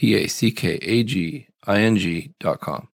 www.ororapackaging.com. 0.00 2.88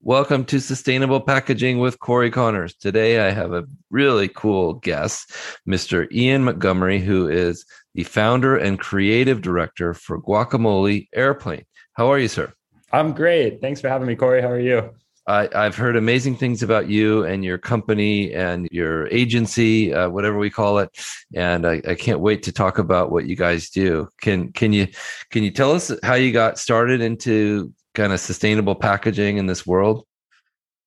Welcome 0.00 0.44
to 0.44 0.60
Sustainable 0.60 1.20
Packaging 1.20 1.80
with 1.80 1.98
Cory 1.98 2.30
Connors. 2.30 2.76
Today 2.76 3.26
I 3.26 3.30
have 3.30 3.52
a 3.52 3.64
really 3.90 4.28
cool 4.28 4.74
guest, 4.74 5.32
Mr. 5.68 6.06
Ian 6.12 6.44
Montgomery, 6.44 7.00
who 7.00 7.28
is 7.28 7.64
the 7.94 8.04
founder 8.04 8.56
and 8.56 8.78
creative 8.78 9.42
director 9.42 9.94
for 9.94 10.22
Guacamole 10.22 11.08
Airplane. 11.12 11.64
How 11.94 12.12
are 12.12 12.18
you, 12.18 12.28
sir? 12.28 12.52
I'm 12.92 13.12
great. 13.12 13.60
Thanks 13.60 13.80
for 13.80 13.88
having 13.88 14.06
me, 14.06 14.14
Cory. 14.14 14.40
How 14.40 14.50
are 14.50 14.60
you? 14.60 14.90
I, 15.28 15.64
have 15.64 15.76
heard 15.76 15.96
amazing 15.96 16.36
things 16.36 16.62
about 16.62 16.88
you 16.88 17.24
and 17.24 17.44
your 17.44 17.58
company 17.58 18.32
and 18.32 18.66
your 18.72 19.06
agency, 19.08 19.92
uh, 19.92 20.08
whatever 20.08 20.38
we 20.38 20.50
call 20.50 20.78
it, 20.78 20.90
and 21.34 21.66
I, 21.66 21.82
I, 21.86 21.94
can't 21.94 22.20
wait 22.20 22.42
to 22.44 22.52
talk 22.52 22.78
about 22.78 23.12
what 23.12 23.26
you 23.26 23.36
guys 23.36 23.68
do. 23.68 24.08
Can 24.22 24.52
can 24.52 24.72
you 24.72 24.88
can 25.30 25.42
you 25.42 25.50
tell 25.50 25.72
us 25.72 25.92
how 26.02 26.14
you 26.14 26.32
got 26.32 26.58
started 26.58 27.02
into 27.02 27.72
kind 27.94 28.12
of 28.12 28.20
sustainable 28.20 28.74
packaging 28.74 29.36
in 29.36 29.46
this 29.46 29.66
world? 29.66 30.06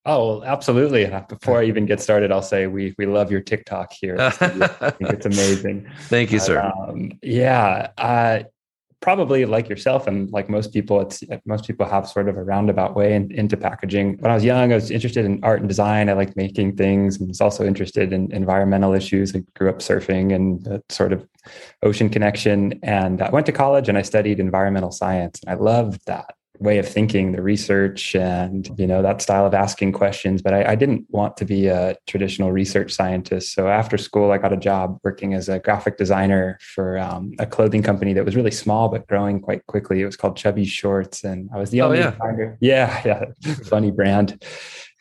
Oh, 0.03 0.39
well, 0.39 0.44
absolutely. 0.44 1.05
Before 1.30 1.59
I 1.59 1.66
even 1.66 1.86
get 1.86 2.02
started, 2.02 2.31
I'll 2.31 2.42
say 2.42 2.66
we 2.66 2.95
we 2.98 3.05
love 3.05 3.31
your 3.31 3.42
TikTok 3.42 3.94
here. 3.94 4.17
I 4.20 4.31
think 4.31 5.11
it's 5.11 5.26
amazing. 5.38 5.88
Thank 6.05 6.31
you, 6.31 6.39
sir. 6.39 6.59
Um, 6.59 7.11
yeah, 7.22 7.92
uh, 8.00 8.44
probably 9.02 9.45
like 9.45 9.67
yourself 9.67 10.07
and 10.07 10.30
like 10.31 10.47
most 10.49 10.71
people, 10.71 11.02
it's 11.02 11.23
most 11.45 11.66
people 11.66 11.85
have 11.85 12.07
sort 12.07 12.30
of 12.30 12.38
a 12.38 12.44
roundabout 12.44 12.95
way 12.95 13.16
in, 13.16 13.31
into 13.31 13.58
packaging. 13.58 14.17
When 14.19 14.31
I 14.31 14.35
was 14.35 14.43
young, 14.43 14.71
I 14.71 14.75
was 14.75 14.91
interested 14.91 15.25
in 15.25 15.43
art 15.43 15.59
and 15.59 15.67
design. 15.67 16.08
I 16.08 16.13
liked 16.13 16.38
making 16.38 16.77
things 16.77 17.19
and 17.19 17.27
was 17.27 17.41
also 17.41 17.66
interested 17.66 18.13
in 18.13 18.31
environmental 18.31 18.93
issues. 18.93 19.35
I 19.35 19.43
grew 19.55 19.69
up 19.69 19.80
surfing 19.80 20.33
and 20.35 20.81
sort 20.89 21.13
of 21.13 21.27
ocean 21.81 22.09
connection. 22.09 22.80
And 22.83 23.21
I 23.21 23.30
went 23.30 23.47
to 23.47 23.52
college 23.52 23.89
and 23.89 23.97
I 23.97 24.03
studied 24.03 24.39
environmental 24.39 24.91
science. 24.91 25.41
And 25.43 25.52
I 25.52 25.61
loved 25.61 26.05
that 26.05 26.36
way 26.62 26.78
of 26.78 26.88
thinking, 26.88 27.31
the 27.31 27.42
research, 27.42 28.16
and 28.16 28.70
you 28.78 28.86
know 28.86 29.02
that 29.02 29.22
style 29.22 29.45
of 29.45 29.54
asking 29.54 29.92
questions. 29.92 30.42
But 30.42 30.54
I, 30.54 30.72
I, 30.72 30.76
didn't 30.76 31.06
want 31.09 31.36
to 31.38 31.45
be 31.45 31.67
a 31.67 31.95
traditional 32.06 32.52
research 32.52 32.94
scientist. 32.94 33.54
So 33.54 33.67
after 33.67 33.98
school, 33.98 34.31
I 34.31 34.38
got 34.38 34.54
a 34.54 34.58
job 34.58 35.00
working 35.04 35.34
as 35.34 35.50
a 35.50 35.59
graphic 35.59 35.98
designer 35.98 36.59
for 36.62 37.00
um, 37.00 37.34
a 37.39 37.48
clothing 37.48 37.82
company 37.82 38.14
that 38.14 38.23
was 38.23 38.36
really 38.36 38.52
small 38.52 38.89
but 38.89 39.08
growing 39.08 39.42
quite 39.42 39.66
quickly. 39.66 40.02
It 40.02 40.06
was 40.06 40.16
called 40.16 40.38
Chubby 40.38 40.66
Shorts, 40.66 41.23
and 41.23 41.50
I 41.54 41.58
was 41.58 41.72
the 41.72 41.82
oh, 41.82 41.86
only 41.88 41.98
oh, 41.98 42.02
yeah. 42.02 42.12
designer. 42.12 42.58
Yeah, 42.62 43.02
yeah, 43.44 43.54
funny 43.66 43.92
brand. 43.92 44.44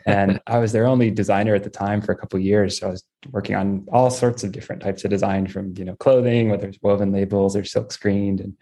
and 0.06 0.40
I 0.46 0.58
was 0.58 0.72
their 0.72 0.86
only 0.86 1.10
designer 1.10 1.54
at 1.54 1.62
the 1.62 1.70
time 1.70 2.00
for 2.00 2.12
a 2.12 2.16
couple 2.16 2.38
years. 2.38 2.78
So 2.78 2.88
I 2.88 2.90
was 2.92 3.04
working 3.30 3.54
on 3.54 3.86
all 3.92 4.10
sorts 4.10 4.42
of 4.44 4.52
different 4.52 4.80
types 4.80 5.04
of 5.04 5.10
design, 5.10 5.46
from 5.46 5.74
you 5.76 5.84
know 5.84 5.96
clothing, 5.96 6.48
whether 6.48 6.66
it's 6.66 6.78
woven 6.80 7.12
labels 7.12 7.54
or 7.54 7.64
silk 7.64 7.92
screened, 7.92 8.40
and 8.40 8.54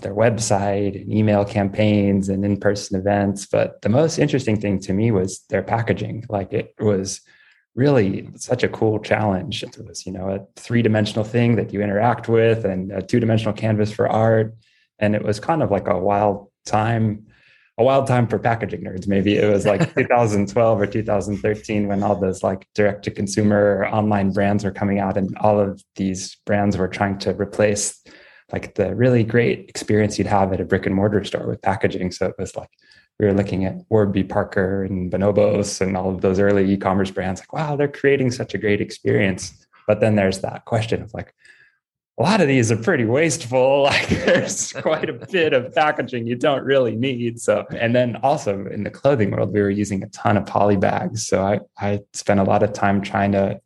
their 0.00 0.14
website 0.14 1.00
and 1.00 1.12
email 1.12 1.44
campaigns 1.44 2.28
and 2.28 2.44
in-person 2.44 2.98
events. 2.98 3.46
But 3.46 3.80
the 3.82 3.88
most 3.88 4.18
interesting 4.18 4.60
thing 4.60 4.78
to 4.80 4.92
me 4.92 5.10
was 5.10 5.40
their 5.48 5.62
packaging. 5.62 6.24
Like 6.28 6.52
it 6.52 6.74
was 6.78 7.20
really 7.74 8.28
such 8.36 8.62
a 8.62 8.68
cool 8.68 8.98
challenge. 8.98 9.62
It 9.62 9.78
was 9.86 10.06
you 10.06 10.12
know 10.12 10.30
a 10.30 10.60
three-dimensional 10.60 11.24
thing 11.24 11.56
that 11.56 11.72
you 11.72 11.82
interact 11.82 12.28
with 12.28 12.64
and 12.64 12.92
a 12.92 13.02
two-dimensional 13.02 13.54
canvas 13.54 13.92
for 13.92 14.08
art. 14.08 14.54
And 14.98 15.14
it 15.14 15.22
was 15.22 15.40
kind 15.40 15.62
of 15.62 15.70
like 15.70 15.88
a 15.88 15.98
wild 15.98 16.50
time 16.64 17.26
a 17.78 17.84
wild 17.84 18.06
time 18.06 18.26
for 18.26 18.38
packaging 18.38 18.82
nerds 18.82 19.06
maybe. 19.06 19.36
It 19.36 19.52
was 19.52 19.66
like 19.66 19.94
2012 19.94 20.80
or 20.80 20.86
2013 20.86 21.88
when 21.88 22.02
all 22.02 22.16
those 22.16 22.42
like 22.42 22.66
direct 22.74 23.04
to 23.04 23.10
consumer 23.10 23.86
online 23.92 24.30
brands 24.30 24.64
were 24.64 24.70
coming 24.70 24.98
out 24.98 25.16
and 25.16 25.36
all 25.38 25.60
of 25.60 25.82
these 25.96 26.36
brands 26.46 26.76
were 26.76 26.88
trying 26.88 27.18
to 27.18 27.34
replace 27.34 28.02
like 28.52 28.74
the 28.74 28.94
really 28.94 29.24
great 29.24 29.68
experience 29.68 30.18
you'd 30.18 30.26
have 30.26 30.52
at 30.52 30.60
a 30.60 30.64
brick 30.64 30.86
and 30.86 30.94
mortar 30.94 31.24
store 31.24 31.46
with 31.46 31.62
packaging. 31.62 32.12
So 32.12 32.26
it 32.26 32.36
was 32.38 32.56
like 32.56 32.70
we 33.18 33.26
were 33.26 33.32
looking 33.32 33.64
at 33.64 33.76
Warby 33.88 34.24
Parker 34.24 34.84
and 34.84 35.10
Bonobos 35.10 35.80
and 35.80 35.96
all 35.96 36.10
of 36.10 36.20
those 36.20 36.38
early 36.38 36.70
e-commerce 36.70 37.10
brands. 37.10 37.40
Like, 37.40 37.52
wow, 37.52 37.76
they're 37.76 37.88
creating 37.88 38.30
such 38.30 38.54
a 38.54 38.58
great 38.58 38.80
experience. 38.80 39.66
But 39.86 40.00
then 40.00 40.16
there's 40.16 40.40
that 40.40 40.64
question 40.64 41.02
of 41.02 41.14
like, 41.14 41.34
a 42.18 42.22
lot 42.22 42.40
of 42.40 42.48
these 42.48 42.72
are 42.72 42.76
pretty 42.76 43.04
wasteful. 43.04 43.82
Like 43.86 44.08
there's 44.08 44.72
quite 44.72 45.08
a 45.08 45.12
bit 45.12 45.52
of 45.52 45.74
packaging 45.74 46.26
you 46.26 46.34
don't 46.34 46.64
really 46.64 46.96
need. 46.96 47.40
So, 47.40 47.66
and 47.70 47.94
then 47.94 48.16
also 48.16 48.66
in 48.66 48.84
the 48.84 48.90
clothing 48.90 49.30
world, 49.30 49.52
we 49.52 49.60
were 49.60 49.70
using 49.70 50.02
a 50.02 50.08
ton 50.08 50.36
of 50.36 50.46
poly 50.46 50.76
bags. 50.76 51.26
So 51.26 51.42
I, 51.42 51.60
I 51.78 52.00
spent 52.12 52.40
a 52.40 52.44
lot 52.44 52.62
of 52.62 52.72
time 52.72 53.00
trying 53.00 53.32
to 53.32 53.60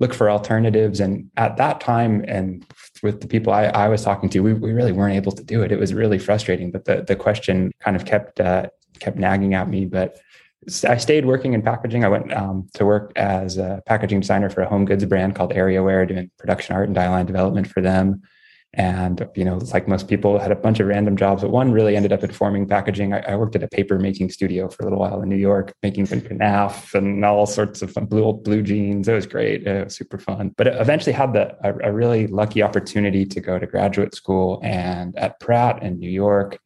look 0.00 0.12
for 0.12 0.28
alternatives. 0.28 0.98
And 0.98 1.30
at 1.36 1.56
that 1.58 1.80
time, 1.80 2.24
and 2.26 2.66
with 3.02 3.20
the 3.20 3.28
people 3.28 3.52
I, 3.52 3.64
I 3.66 3.88
was 3.88 4.02
talking 4.02 4.28
to, 4.30 4.40
we, 4.40 4.54
we 4.54 4.72
really 4.72 4.92
weren't 4.92 5.14
able 5.14 5.32
to 5.32 5.44
do 5.44 5.62
it. 5.62 5.70
It 5.70 5.78
was 5.78 5.94
really 5.94 6.18
frustrating. 6.18 6.72
But 6.72 6.86
the 6.86 7.02
the 7.02 7.16
question 7.16 7.70
kind 7.78 7.96
of 7.96 8.04
kept 8.04 8.40
uh, 8.40 8.68
kept 8.98 9.16
nagging 9.16 9.54
at 9.54 9.68
me. 9.68 9.86
But 9.86 10.18
I 10.84 10.96
stayed 10.96 11.24
working 11.24 11.52
in 11.54 11.62
packaging. 11.62 12.04
I 12.04 12.08
went 12.08 12.32
um, 12.32 12.68
to 12.74 12.84
work 12.84 13.12
as 13.16 13.56
a 13.56 13.82
packaging 13.86 14.20
designer 14.20 14.50
for 14.50 14.62
a 14.62 14.68
home 14.68 14.84
goods 14.84 15.04
brand 15.04 15.36
called 15.36 15.52
Areaware, 15.52 16.06
doing 16.06 16.30
production 16.38 16.74
art 16.74 16.88
and 16.88 16.94
die 16.94 17.08
line 17.08 17.26
development 17.26 17.68
for 17.68 17.80
them 17.80 18.22
and 18.74 19.28
you 19.34 19.44
know 19.44 19.56
like 19.72 19.88
most 19.88 20.06
people 20.06 20.38
had 20.38 20.52
a 20.52 20.56
bunch 20.56 20.78
of 20.78 20.86
random 20.86 21.16
jobs 21.16 21.42
but 21.42 21.50
one 21.50 21.72
really 21.72 21.96
ended 21.96 22.12
up 22.12 22.22
informing 22.22 22.68
packaging. 22.68 23.12
I, 23.12 23.18
I, 23.20 23.34
worked 23.34 23.56
at 23.56 23.64
a 23.64 23.68
paper 23.68 23.98
making 23.98 24.30
studio 24.30 24.68
for 24.68 24.84
a 24.84 24.86
little 24.86 25.00
while 25.00 25.20
in 25.22 25.28
new 25.28 25.36
york 25.36 25.72
making 25.82 26.06
knauf 26.06 26.94
and 26.94 27.24
all 27.24 27.46
sorts 27.46 27.82
of 27.82 27.92
blue 28.08 28.32
blue 28.32 28.62
jeans. 28.62 29.08
It 29.08 29.14
was 29.14 29.26
great. 29.26 29.66
It 29.66 29.84
was 29.84 29.96
super 29.96 30.18
fun. 30.18 30.54
But 30.56 30.68
eventually 30.68 31.12
had 31.12 31.32
the 31.32 31.56
a, 31.64 31.90
a 31.90 31.92
really 31.92 32.28
lucky 32.28 32.62
opportunity 32.62 33.26
to 33.26 33.40
go 33.40 33.58
to 33.58 33.66
graduate 33.66 34.14
school 34.14 34.60
and 34.62 35.18
at 35.18 35.40
pratt 35.40 35.82
in 35.82 35.98
new 35.98 36.10
york. 36.10 36.58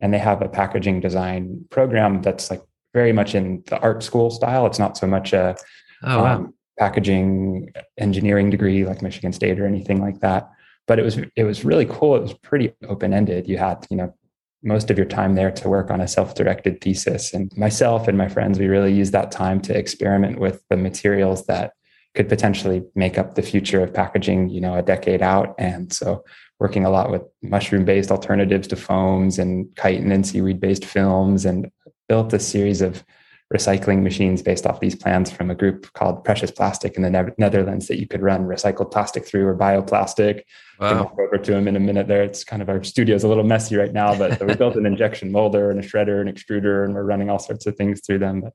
And 0.00 0.12
they 0.12 0.18
have 0.18 0.42
a 0.42 0.48
packaging 0.48 1.00
design 1.00 1.64
program 1.70 2.22
that's 2.22 2.50
like 2.50 2.62
very 2.92 3.12
much 3.12 3.36
in 3.36 3.62
the 3.66 3.78
art 3.78 4.02
school 4.02 4.30
style. 4.30 4.66
It's 4.66 4.80
not 4.80 4.96
so 4.96 5.06
much 5.06 5.32
a 5.32 5.56
oh, 6.02 6.22
wow. 6.22 6.34
um, 6.34 6.54
packaging 6.76 7.72
engineering 7.98 8.50
degree 8.50 8.84
like 8.84 9.02
michigan 9.02 9.32
state 9.32 9.60
or 9.60 9.66
anything 9.66 10.00
like 10.00 10.20
that 10.20 10.48
but 10.86 10.98
it 10.98 11.02
was 11.02 11.18
it 11.36 11.44
was 11.44 11.64
really 11.64 11.86
cool. 11.86 12.16
It 12.16 12.22
was 12.22 12.34
pretty 12.34 12.72
open 12.88 13.12
ended. 13.12 13.48
You 13.48 13.58
had 13.58 13.86
you 13.90 13.96
know 13.96 14.14
most 14.62 14.90
of 14.90 14.96
your 14.96 15.06
time 15.06 15.34
there 15.34 15.50
to 15.50 15.68
work 15.68 15.90
on 15.90 16.00
a 16.00 16.08
self-directed 16.08 16.80
thesis 16.80 17.34
and 17.34 17.50
myself 17.56 18.06
and 18.06 18.16
my 18.16 18.28
friends 18.28 18.58
we 18.58 18.66
really 18.66 18.92
used 18.92 19.12
that 19.12 19.30
time 19.32 19.60
to 19.60 19.76
experiment 19.76 20.38
with 20.38 20.62
the 20.70 20.76
materials 20.76 21.46
that 21.46 21.72
could 22.14 22.28
potentially 22.28 22.82
make 22.94 23.18
up 23.18 23.34
the 23.34 23.42
future 23.42 23.82
of 23.82 23.92
packaging 23.92 24.48
you 24.48 24.60
know 24.60 24.76
a 24.76 24.82
decade 24.82 25.22
out 25.22 25.54
and 25.58 25.92
so 25.92 26.22
working 26.60 26.84
a 26.84 26.90
lot 26.90 27.10
with 27.10 27.22
mushroom 27.42 27.84
based 27.84 28.12
alternatives 28.12 28.68
to 28.68 28.76
foams 28.76 29.38
and 29.38 29.66
chitin 29.76 30.12
and 30.12 30.26
seaweed 30.26 30.60
based 30.60 30.84
films 30.84 31.44
and 31.44 31.70
built 32.08 32.32
a 32.32 32.38
series 32.38 32.80
of 32.80 33.04
recycling 33.52 34.02
machines 34.02 34.40
based 34.42 34.66
off 34.66 34.80
these 34.80 34.94
plans 34.94 35.30
from 35.30 35.50
a 35.50 35.54
group 35.54 35.92
called 35.92 36.24
Precious 36.24 36.50
Plastic 36.50 36.96
in 36.96 37.02
the 37.02 37.10
ne- 37.10 37.34
Netherlands 37.36 37.86
that 37.88 38.00
you 38.00 38.06
could 38.06 38.22
run 38.22 38.46
recycled 38.46 38.90
plastic 38.90 39.26
through 39.26 39.46
or 39.46 39.56
bioplastic. 39.56 40.42
Wow. 40.80 41.04
Walk 41.04 41.18
over 41.18 41.38
to 41.38 41.50
them 41.50 41.68
in 41.68 41.76
a 41.76 41.80
minute 41.80 42.08
there. 42.08 42.22
It's 42.22 42.44
kind 42.44 42.62
of 42.62 42.68
our 42.68 42.82
studio 42.82 43.14
is 43.14 43.24
a 43.24 43.28
little 43.28 43.44
messy 43.44 43.76
right 43.76 43.92
now, 43.92 44.16
but 44.16 44.44
we 44.44 44.54
built 44.54 44.76
an 44.76 44.86
injection 44.86 45.30
molder 45.30 45.70
and 45.70 45.78
a 45.78 45.82
shredder 45.82 46.20
and 46.20 46.34
extruder, 46.34 46.84
and 46.84 46.94
we're 46.94 47.04
running 47.04 47.28
all 47.28 47.38
sorts 47.38 47.66
of 47.66 47.76
things 47.76 48.00
through 48.00 48.18
them. 48.18 48.40
But 48.40 48.54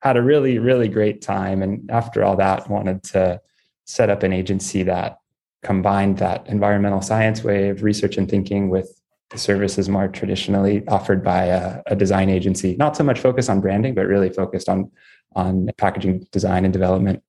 had 0.00 0.16
a 0.16 0.22
really, 0.22 0.58
really 0.58 0.88
great 0.88 1.22
time. 1.22 1.62
And 1.62 1.90
after 1.90 2.22
all 2.22 2.36
that, 2.36 2.70
wanted 2.70 3.02
to 3.04 3.40
set 3.84 4.10
up 4.10 4.22
an 4.22 4.32
agency 4.32 4.84
that 4.84 5.18
combined 5.62 6.18
that 6.18 6.46
environmental 6.46 7.00
science 7.00 7.42
way 7.42 7.70
of 7.70 7.82
research 7.82 8.16
and 8.16 8.30
thinking 8.30 8.68
with 8.68 9.00
the 9.30 9.38
services 9.38 9.88
more 9.88 10.08
traditionally 10.08 10.86
offered 10.86 11.24
by 11.24 11.44
a, 11.46 11.82
a, 11.86 11.96
design 11.96 12.30
agency, 12.30 12.76
not 12.76 12.96
so 12.96 13.02
much 13.02 13.18
focused 13.18 13.50
on 13.50 13.60
branding, 13.60 13.94
but 13.94 14.06
really 14.06 14.30
focused 14.30 14.68
on 14.68 14.90
on 15.34 15.68
packaging 15.76 16.26
design 16.32 16.64
and 16.64 16.72
development. 16.72 17.22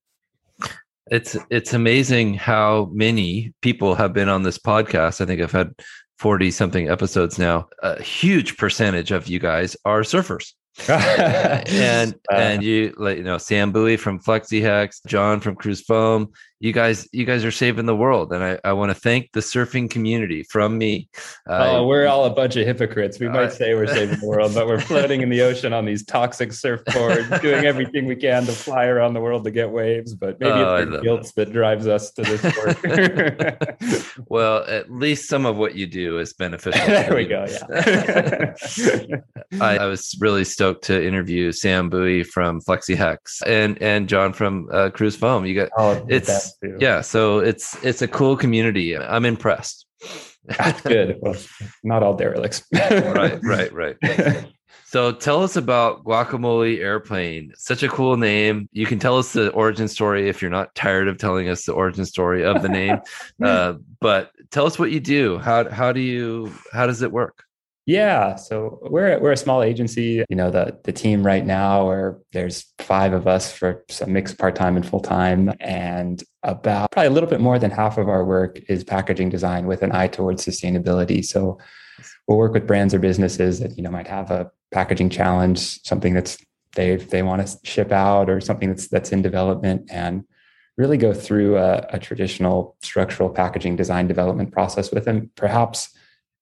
It's 1.09 1.37
it's 1.49 1.73
amazing 1.73 2.35
how 2.35 2.89
many 2.93 3.53
people 3.61 3.95
have 3.95 4.13
been 4.13 4.29
on 4.29 4.43
this 4.43 4.57
podcast. 4.57 5.21
I 5.21 5.25
think 5.25 5.41
I've 5.41 5.51
had 5.51 5.73
40 6.19 6.51
something 6.51 6.89
episodes 6.89 7.39
now. 7.39 7.67
A 7.81 8.01
huge 8.01 8.57
percentage 8.57 9.11
of 9.11 9.27
you 9.27 9.39
guys 9.39 9.75
are 9.85 10.01
surfers. 10.01 10.53
and 10.89 12.13
uh, 12.31 12.35
and 12.35 12.61
you 12.61 12.93
like 12.97 13.17
you 13.17 13.23
know 13.23 13.39
Sam 13.39 13.71
Bowie 13.71 13.97
from 13.97 14.19
FlexiHex, 14.19 14.99
John 15.07 15.39
from 15.39 15.55
Cruz 15.55 15.81
Foam. 15.81 16.31
You 16.59 16.73
guys, 16.73 17.07
you 17.11 17.23
guys 17.23 17.45
are 17.45 17.51
saving 17.51 17.85
the 17.85 17.95
world, 17.95 18.33
and 18.33 18.43
I, 18.43 18.57
I 18.63 18.73
want 18.73 18.89
to 18.89 18.95
thank 18.95 19.31
the 19.33 19.41
surfing 19.41 19.91
community 19.91 20.41
from 20.41 20.75
me. 20.75 21.07
Uh, 21.47 21.77
oh, 21.77 21.87
we're 21.87 22.07
all 22.07 22.25
a 22.25 22.31
bunch 22.31 22.55
of 22.55 22.65
hypocrites. 22.65 23.19
We 23.19 23.29
might 23.29 23.53
say 23.53 23.75
we're 23.75 23.85
saving 23.85 24.19
the 24.19 24.25
world, 24.25 24.55
but 24.55 24.65
we're 24.65 24.79
floating 24.79 25.21
in 25.21 25.29
the 25.29 25.41
ocean 25.41 25.71
on 25.71 25.85
these 25.85 26.03
toxic 26.03 26.49
surfboards, 26.49 27.41
doing 27.43 27.65
everything 27.67 28.07
we 28.07 28.15
can 28.15 28.45
to 28.45 28.51
fly 28.53 28.85
around 28.85 29.13
the 29.13 29.19
world 29.19 29.43
to 29.43 29.51
get 29.51 29.69
waves. 29.69 30.15
But 30.15 30.39
maybe 30.39 30.51
oh, 30.51 30.75
it's 30.77 30.91
the 30.91 31.01
guilt 31.01 31.31
that 31.35 31.53
drives 31.53 31.85
us 31.85 32.09
to 32.13 32.23
this 32.23 32.43
work. 32.57 34.17
well, 34.27 34.63
at 34.67 34.91
least 34.91 35.29
some 35.29 35.45
of 35.45 35.57
what 35.57 35.75
you 35.75 35.85
do 35.85 36.17
is 36.17 36.33
beneficial. 36.33 36.81
there 36.87 37.13
we 37.13 37.25
go. 37.25 37.45
Yeah. 37.47 38.53
I, 39.61 39.77
I 39.77 39.85
was 39.85 40.17
really 40.19 40.43
stoked 40.43 40.85
to 40.85 41.05
interview 41.05 41.51
Sam 41.51 41.91
Bowie 41.91 42.23
from 42.23 42.61
FlexiHex 42.61 43.43
and 43.45 43.79
and 43.79 44.09
John 44.09 44.33
from 44.33 44.69
uh, 44.71 44.89
Cruz 44.89 45.15
Foam. 45.15 45.45
You 45.45 45.53
got 45.53 45.69
oh, 45.77 46.03
it's 46.09 46.46
yeah, 46.79 47.01
so 47.01 47.39
it's 47.39 47.81
it's 47.83 48.01
a 48.01 48.07
cool 48.07 48.37
community. 48.37 48.97
I'm 48.97 49.25
impressed. 49.25 49.85
That's 50.45 50.81
good. 50.81 51.17
Well, 51.21 51.35
not 51.83 52.03
all 52.03 52.15
derelicts. 52.15 52.63
right, 52.73 53.39
right, 53.43 53.73
right. 53.73 53.95
So 54.85 55.11
tell 55.11 55.43
us 55.43 55.57
about 55.57 56.05
Guacamole 56.05 56.79
Airplane. 56.79 57.51
Such 57.57 57.83
a 57.83 57.89
cool 57.89 58.15
name. 58.15 58.69
You 58.71 58.85
can 58.85 58.99
tell 58.99 59.17
us 59.17 59.33
the 59.33 59.49
origin 59.51 59.89
story 59.89 60.29
if 60.29 60.41
you're 60.41 60.49
not 60.49 60.73
tired 60.75 61.09
of 61.09 61.17
telling 61.17 61.49
us 61.49 61.65
the 61.65 61.73
origin 61.73 62.05
story 62.05 62.45
of 62.45 62.61
the 62.61 62.69
name. 62.69 63.01
uh, 63.43 63.73
but 63.99 64.31
tell 64.49 64.65
us 64.65 64.79
what 64.79 64.91
you 64.91 65.01
do. 65.01 65.39
How 65.39 65.69
how 65.69 65.91
do 65.91 65.99
you 65.99 66.53
how 66.71 66.87
does 66.87 67.01
it 67.01 67.11
work? 67.11 67.43
Yeah, 67.87 68.35
so 68.35 68.79
we're 68.81 69.17
we're 69.21 69.31
a 69.31 69.37
small 69.37 69.63
agency. 69.63 70.25
You 70.27 70.35
know, 70.35 70.51
the 70.51 70.77
the 70.83 70.91
team 70.91 71.25
right 71.25 71.45
now, 71.45 71.87
where 71.87 72.19
there's 72.33 72.65
five 72.79 73.13
of 73.13 73.27
us 73.27 73.49
for 73.49 73.85
some 73.89 74.11
mixed 74.11 74.37
part 74.37 74.55
time 74.55 74.75
and 74.75 74.85
full 74.85 74.99
time, 74.99 75.53
and 75.61 76.21
about 76.43 76.91
probably 76.91 77.07
a 77.07 77.11
little 77.11 77.29
bit 77.29 77.39
more 77.39 77.57
than 77.57 77.71
half 77.71 77.97
of 77.97 78.09
our 78.09 78.25
work 78.25 78.59
is 78.67 78.83
packaging 78.83 79.29
design 79.29 79.67
with 79.67 79.83
an 79.83 79.93
eye 79.93 80.09
towards 80.09 80.45
sustainability. 80.45 81.23
So 81.23 81.59
we'll 82.27 82.37
work 82.37 82.51
with 82.51 82.67
brands 82.67 82.93
or 82.93 82.99
businesses 82.99 83.61
that 83.61 83.77
you 83.77 83.83
know 83.83 83.89
might 83.89 84.07
have 84.07 84.31
a 84.31 84.51
packaging 84.71 85.09
challenge, 85.09 85.81
something 85.83 86.13
that's 86.13 86.37
they 86.75 86.97
they 86.97 87.23
want 87.23 87.47
to 87.47 87.57
ship 87.63 87.93
out, 87.93 88.29
or 88.29 88.41
something 88.41 88.67
that's 88.67 88.89
that's 88.89 89.13
in 89.13 89.21
development, 89.21 89.89
and 89.89 90.25
really 90.75 90.97
go 90.97 91.13
through 91.13 91.57
a, 91.57 91.87
a 91.91 91.99
traditional 91.99 92.75
structural 92.81 93.29
packaging 93.29 93.77
design 93.77 94.09
development 94.09 94.51
process 94.51 94.91
with 94.91 95.05
them. 95.05 95.31
Perhaps 95.35 95.96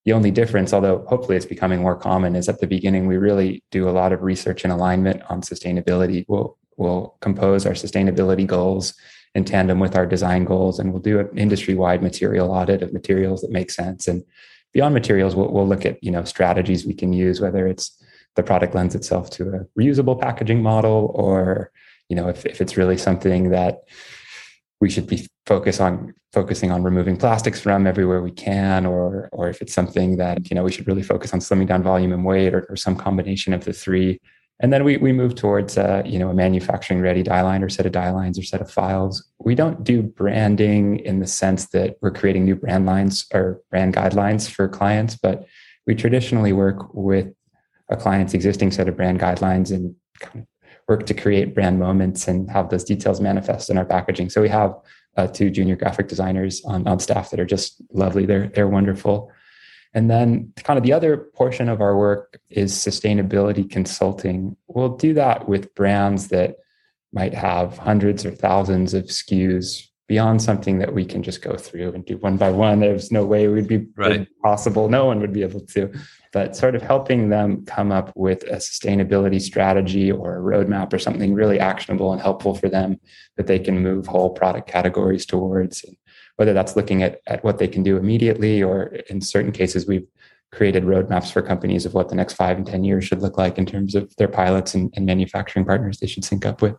the 0.06 0.12
only 0.12 0.30
difference, 0.30 0.72
although 0.72 1.04
hopefully 1.08 1.36
it's 1.36 1.44
becoming 1.44 1.80
more 1.82 1.96
common, 1.96 2.36
is 2.36 2.48
at 2.48 2.60
the 2.60 2.66
beginning 2.66 3.08
we 3.08 3.16
really 3.16 3.64
do 3.72 3.88
a 3.88 3.90
lot 3.90 4.12
of 4.12 4.22
research 4.22 4.62
and 4.62 4.72
alignment 4.72 5.20
on 5.28 5.42
sustainability. 5.42 6.24
We'll 6.28 6.56
we'll 6.76 7.16
compose 7.20 7.66
our 7.66 7.72
sustainability 7.72 8.46
goals 8.46 8.94
in 9.34 9.44
tandem 9.44 9.80
with 9.80 9.96
our 9.96 10.06
design 10.06 10.44
goals, 10.44 10.78
and 10.78 10.92
we'll 10.92 11.02
do 11.02 11.18
an 11.18 11.36
industry-wide 11.36 12.02
material 12.02 12.52
audit 12.52 12.82
of 12.82 12.92
materials 12.92 13.40
that 13.40 13.50
make 13.50 13.70
sense. 13.70 14.06
And 14.06 14.22
beyond 14.72 14.94
materials, 14.94 15.34
we'll, 15.34 15.50
we'll 15.52 15.66
look 15.66 15.84
at 15.84 16.02
you 16.04 16.12
know 16.12 16.22
strategies 16.22 16.86
we 16.86 16.94
can 16.94 17.12
use, 17.12 17.40
whether 17.40 17.66
it's 17.66 18.00
the 18.36 18.44
product 18.44 18.76
lends 18.76 18.94
itself 18.94 19.28
to 19.30 19.48
a 19.48 19.80
reusable 19.80 20.20
packaging 20.20 20.62
model, 20.62 21.10
or 21.16 21.72
you 22.08 22.14
know 22.14 22.28
if, 22.28 22.46
if 22.46 22.60
it's 22.60 22.76
really 22.76 22.96
something 22.96 23.50
that 23.50 23.80
we 24.80 24.90
should 24.90 25.06
be 25.06 25.26
focus 25.46 25.80
on 25.80 26.14
focusing 26.32 26.70
on 26.70 26.82
removing 26.82 27.16
plastics 27.16 27.60
from 27.60 27.86
everywhere 27.86 28.22
we 28.22 28.30
can 28.30 28.84
or 28.84 29.28
or 29.32 29.48
if 29.48 29.62
it's 29.62 29.72
something 29.72 30.16
that 30.18 30.50
you 30.50 30.54
know 30.54 30.64
we 30.64 30.72
should 30.72 30.86
really 30.86 31.02
focus 31.02 31.32
on 31.32 31.40
slimming 31.40 31.66
down 31.66 31.82
volume 31.82 32.12
and 32.12 32.24
weight 32.24 32.54
or, 32.54 32.66
or 32.68 32.76
some 32.76 32.96
combination 32.96 33.52
of 33.52 33.64
the 33.64 33.72
three. 33.72 34.20
And 34.58 34.72
then 34.72 34.84
we, 34.84 34.96
we 34.96 35.12
move 35.12 35.34
towards 35.34 35.76
uh, 35.76 36.02
you 36.04 36.18
know 36.18 36.30
a 36.30 36.34
manufacturing 36.34 37.00
ready 37.00 37.22
die 37.22 37.42
line 37.42 37.62
or 37.62 37.68
set 37.68 37.86
of 37.86 37.92
die 37.92 38.10
lines 38.10 38.38
or 38.38 38.42
set 38.42 38.60
of 38.60 38.70
files. 38.70 39.26
We 39.38 39.54
don't 39.54 39.84
do 39.84 40.02
branding 40.02 41.00
in 41.00 41.20
the 41.20 41.26
sense 41.26 41.68
that 41.68 41.96
we're 42.00 42.10
creating 42.10 42.44
new 42.44 42.56
brand 42.56 42.86
lines 42.86 43.26
or 43.32 43.60
brand 43.70 43.94
guidelines 43.94 44.48
for 44.48 44.68
clients 44.68 45.16
but 45.16 45.46
we 45.86 45.94
traditionally 45.94 46.52
work 46.52 46.92
with 46.92 47.32
a 47.88 47.96
client's 47.96 48.34
existing 48.34 48.72
set 48.72 48.88
of 48.88 48.96
brand 48.96 49.20
guidelines 49.20 49.70
and 49.70 49.94
kind 50.20 50.40
of 50.42 50.48
work 50.88 51.06
to 51.06 51.14
create 51.14 51.54
brand 51.54 51.78
moments 51.78 52.28
and 52.28 52.50
have 52.50 52.68
those 52.68 52.84
details 52.84 53.20
manifest 53.20 53.70
in 53.70 53.78
our 53.78 53.84
packaging. 53.84 54.30
So 54.30 54.40
we 54.40 54.48
have 54.48 54.74
uh, 55.16 55.26
two 55.26 55.50
junior 55.50 55.76
graphic 55.76 56.08
designers 56.08 56.64
on, 56.64 56.86
on 56.86 57.00
staff 57.00 57.30
that 57.30 57.40
are 57.40 57.46
just 57.46 57.82
lovely. 57.92 58.26
They're 58.26 58.48
they're 58.48 58.68
wonderful. 58.68 59.30
And 59.94 60.10
then 60.10 60.52
kind 60.62 60.76
of 60.76 60.82
the 60.82 60.92
other 60.92 61.16
portion 61.16 61.68
of 61.70 61.80
our 61.80 61.96
work 61.96 62.38
is 62.50 62.74
sustainability 62.74 63.68
consulting. 63.68 64.56
We'll 64.68 64.96
do 64.96 65.14
that 65.14 65.48
with 65.48 65.74
brands 65.74 66.28
that 66.28 66.56
might 67.12 67.32
have 67.32 67.78
hundreds 67.78 68.26
or 68.26 68.30
thousands 68.30 68.92
of 68.92 69.04
SKUs 69.04 69.86
beyond 70.08 70.40
something 70.40 70.78
that 70.78 70.94
we 70.94 71.04
can 71.04 71.22
just 71.22 71.42
go 71.42 71.56
through 71.56 71.92
and 71.92 72.04
do 72.04 72.16
one 72.18 72.36
by 72.36 72.50
one. 72.50 72.80
There's 72.80 73.10
no 73.10 73.24
way 73.24 73.44
it 73.44 73.48
would 73.48 73.66
be 73.66 73.86
right. 73.96 74.28
possible. 74.42 74.88
No 74.88 75.04
one 75.04 75.20
would 75.20 75.32
be 75.32 75.42
able 75.42 75.60
to. 75.60 75.92
But 76.32 76.54
sort 76.54 76.76
of 76.76 76.82
helping 76.82 77.28
them 77.28 77.64
come 77.64 77.90
up 77.90 78.12
with 78.14 78.44
a 78.44 78.56
sustainability 78.56 79.40
strategy 79.40 80.12
or 80.12 80.36
a 80.36 80.40
roadmap 80.40 80.92
or 80.92 80.98
something 80.98 81.34
really 81.34 81.58
actionable 81.58 82.12
and 82.12 82.20
helpful 82.20 82.54
for 82.54 82.68
them 82.68 83.00
that 83.36 83.48
they 83.48 83.58
can 83.58 83.82
move 83.82 84.06
whole 84.06 84.30
product 84.30 84.68
categories 84.68 85.26
towards. 85.26 85.84
Whether 86.36 86.52
that's 86.52 86.76
looking 86.76 87.02
at, 87.02 87.20
at 87.26 87.42
what 87.42 87.58
they 87.58 87.66
can 87.66 87.82
do 87.82 87.96
immediately, 87.96 88.62
or 88.62 88.96
in 89.08 89.22
certain 89.22 89.52
cases, 89.52 89.86
we've 89.86 90.06
created 90.52 90.84
roadmaps 90.84 91.32
for 91.32 91.42
companies 91.42 91.86
of 91.86 91.94
what 91.94 92.08
the 92.08 92.14
next 92.14 92.34
five 92.34 92.58
and 92.58 92.66
10 92.66 92.84
years 92.84 93.04
should 93.04 93.22
look 93.22 93.38
like 93.38 93.58
in 93.58 93.66
terms 93.66 93.94
of 93.94 94.14
their 94.16 94.28
pilots 94.28 94.74
and, 94.74 94.92
and 94.96 95.06
manufacturing 95.06 95.64
partners 95.64 95.98
they 95.98 96.06
should 96.06 96.24
sync 96.24 96.46
up 96.46 96.62
with. 96.62 96.76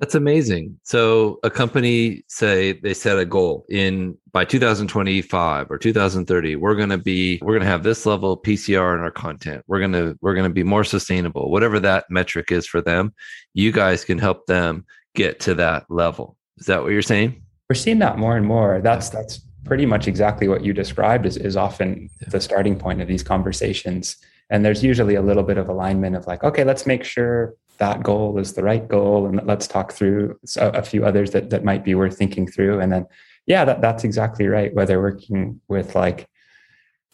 That's 0.00 0.14
amazing. 0.14 0.78
So 0.84 1.40
a 1.42 1.50
company 1.50 2.22
say 2.28 2.72
they 2.72 2.94
set 2.94 3.18
a 3.18 3.24
goal 3.24 3.66
in 3.68 4.16
by 4.32 4.44
2025 4.44 5.70
or 5.70 5.76
2030, 5.78 6.56
we're 6.56 6.76
going 6.76 6.90
to 6.90 6.98
be 6.98 7.40
we're 7.42 7.54
going 7.54 7.62
to 7.62 7.68
have 7.68 7.82
this 7.82 8.06
level 8.06 8.34
of 8.34 8.42
PCR 8.42 8.94
in 8.94 9.00
our 9.00 9.10
content. 9.10 9.64
We're 9.66 9.80
going 9.80 9.92
to 9.92 10.16
we're 10.20 10.34
going 10.34 10.48
to 10.48 10.54
be 10.54 10.62
more 10.62 10.84
sustainable. 10.84 11.50
Whatever 11.50 11.80
that 11.80 12.04
metric 12.10 12.52
is 12.52 12.66
for 12.66 12.80
them, 12.80 13.12
you 13.54 13.72
guys 13.72 14.04
can 14.04 14.18
help 14.18 14.46
them 14.46 14.86
get 15.16 15.40
to 15.40 15.54
that 15.56 15.84
level. 15.90 16.36
Is 16.58 16.66
that 16.66 16.82
what 16.82 16.92
you're 16.92 17.02
saying? 17.02 17.42
We're 17.68 17.74
seeing 17.74 17.98
that 17.98 18.18
more 18.18 18.36
and 18.36 18.46
more. 18.46 18.80
That's 18.80 19.08
that's 19.08 19.40
pretty 19.64 19.84
much 19.84 20.06
exactly 20.06 20.46
what 20.46 20.64
you 20.64 20.72
described 20.72 21.26
is, 21.26 21.36
is 21.36 21.56
often 21.56 22.08
the 22.28 22.40
starting 22.40 22.78
point 22.78 23.00
of 23.00 23.08
these 23.08 23.24
conversations. 23.24 24.16
And 24.48 24.64
there's 24.64 24.82
usually 24.82 25.16
a 25.16 25.22
little 25.22 25.42
bit 25.42 25.58
of 25.58 25.68
alignment 25.68 26.16
of 26.16 26.26
like, 26.26 26.42
okay, 26.42 26.64
let's 26.64 26.86
make 26.86 27.04
sure 27.04 27.54
that 27.78 28.02
goal 28.02 28.38
is 28.38 28.54
the 28.54 28.62
right 28.62 28.86
goal 28.88 29.26
and 29.26 29.40
let's 29.46 29.66
talk 29.66 29.92
through 29.92 30.38
a, 30.56 30.82
few 30.82 31.04
others 31.04 31.30
that, 31.30 31.50
that 31.50 31.64
might 31.64 31.84
be 31.84 31.94
worth 31.94 32.16
thinking 32.16 32.46
through. 32.46 32.80
And 32.80 32.92
then 32.92 33.06
yeah 33.48 33.64
that, 33.64 33.80
that's 33.80 34.04
exactly 34.04 34.46
right 34.46 34.72
whether 34.74 35.00
working 35.00 35.60
with 35.66 35.96
like 35.96 36.28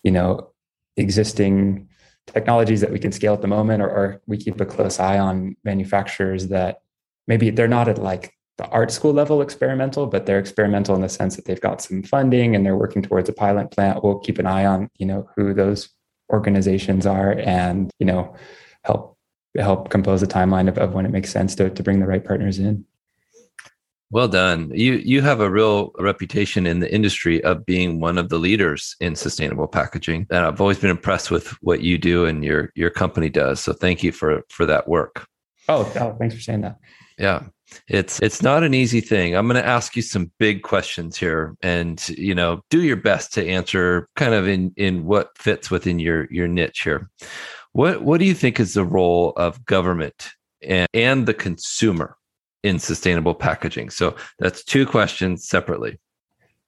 you 0.03 0.11
know 0.11 0.51
existing 0.99 1.89
technologies 2.27 2.81
that 2.83 2.91
we 2.91 2.99
can 2.99 3.13
scale 3.13 3.35
at 3.35 3.41
the 3.41 3.49
moment 3.49 3.83
or, 3.83 3.89
or 3.89 4.23
we 4.27 4.37
keep 4.37 4.61
a 4.61 4.67
close 4.67 5.01
eye 5.01 5.19
on 5.19 5.57
manufacturers 5.65 6.49
that 6.49 6.81
maybe 7.27 7.49
they're 7.49 7.69
not 7.69 7.89
at 7.89 7.99
like 7.99 8.35
the 8.59 8.67
art 8.69 8.91
school 8.91 9.13
level 9.13 9.41
experimental 9.41 10.07
but 10.07 10.27
they're 10.27 10.39
experimental 10.39 10.95
in 10.95 11.01
the 11.01 11.09
sense 11.09 11.37
that 11.37 11.45
they've 11.45 11.61
got 11.61 11.81
some 11.81 12.03
funding 12.03 12.55
and 12.55 12.67
they're 12.67 12.77
working 12.77 13.03
towards 13.03 13.29
a 13.29 13.33
pilot 13.33 13.71
plant. 13.71 14.03
We'll 14.03 14.19
keep 14.19 14.39
an 14.39 14.47
eye 14.47 14.67
on 14.67 14.89
you 14.99 15.07
know 15.07 15.29
who 15.37 15.55
those 15.55 15.89
organizations 16.33 17.07
are 17.07 17.33
and 17.33 17.91
you 17.99 18.07
know 18.07 18.35
help 18.83 19.14
help 19.63 19.91
compose 19.91 20.23
a 20.23 20.27
timeline 20.27 20.69
of, 20.69 20.79
of 20.79 20.95
when 20.95 21.07
it 21.07 21.13
makes 21.13 21.31
sense 21.31 21.55
to, 21.57 21.71
to 21.71 21.83
bring 21.83 22.01
the 22.01 22.07
right 22.07 22.25
partners 22.25 22.59
in. 22.59 22.85
Well 24.11 24.29
done. 24.29 24.71
You 24.73 24.95
you 24.95 25.23
have 25.23 25.41
a 25.41 25.51
real 25.51 25.91
reputation 25.99 26.67
in 26.67 26.79
the 26.79 26.93
industry 26.93 27.43
of 27.43 27.67
being 27.67 27.99
one 27.99 28.17
of 28.17 28.29
the 28.29 28.39
leaders 28.39 28.95
in 29.01 29.17
sustainable 29.17 29.67
packaging. 29.67 30.29
And 30.31 30.47
I've 30.47 30.61
always 30.61 30.79
been 30.79 30.91
impressed 30.91 31.33
with 31.33 31.49
what 31.63 31.81
you 31.81 31.99
do 31.99 32.25
and 32.25 32.45
your 32.45 32.71
your 32.77 32.91
company 32.91 33.29
does. 33.29 33.61
So 33.61 33.73
thank 33.73 34.05
you 34.05 34.13
for 34.13 34.43
for 34.51 34.67
that 34.67 34.87
work. 34.87 35.27
Oh, 35.69 35.91
oh 35.99 36.15
thanks 36.17 36.35
for 36.35 36.41
saying 36.41 36.61
that. 36.61 36.79
Yeah. 37.19 37.45
It's 37.89 38.21
it's 38.21 38.43
not 38.43 38.63
an 38.63 38.75
easy 38.75 39.01
thing. 39.01 39.35
I'm 39.35 39.49
going 39.49 39.61
to 39.61 39.69
ask 39.69 39.97
you 39.97 40.03
some 40.03 40.31
big 40.39 40.63
questions 40.63 41.17
here 41.17 41.57
and 41.63 42.07
you 42.11 42.35
know, 42.35 42.61
do 42.71 42.83
your 42.83 42.97
best 42.97 43.33
to 43.35 43.45
answer 43.45 44.09
kind 44.15 44.35
of 44.35 44.47
in 44.47 44.73
in 44.77 45.07
what 45.07 45.37
fits 45.39 45.71
within 45.71 45.99
your 45.99 46.29
your 46.31 46.47
niche 46.47 46.83
here. 46.83 47.11
What 47.75 48.03
What 48.03 48.19
do 48.19 48.25
you 48.25 48.35
think 48.35 48.59
is 48.59 48.75
the 48.75 48.85
role 48.85 49.33
of 49.37 49.65
government 49.67 50.31
and, 50.63 50.89
and 50.95 51.27
the 51.27 51.35
consumer 51.35 52.17
in 52.63 52.79
sustainable 52.79 53.35
packaging? 53.35 53.91
So 53.91 54.17
that's 54.39 54.65
two 54.65 54.87
questions 54.87 55.47
separately. 55.47 55.99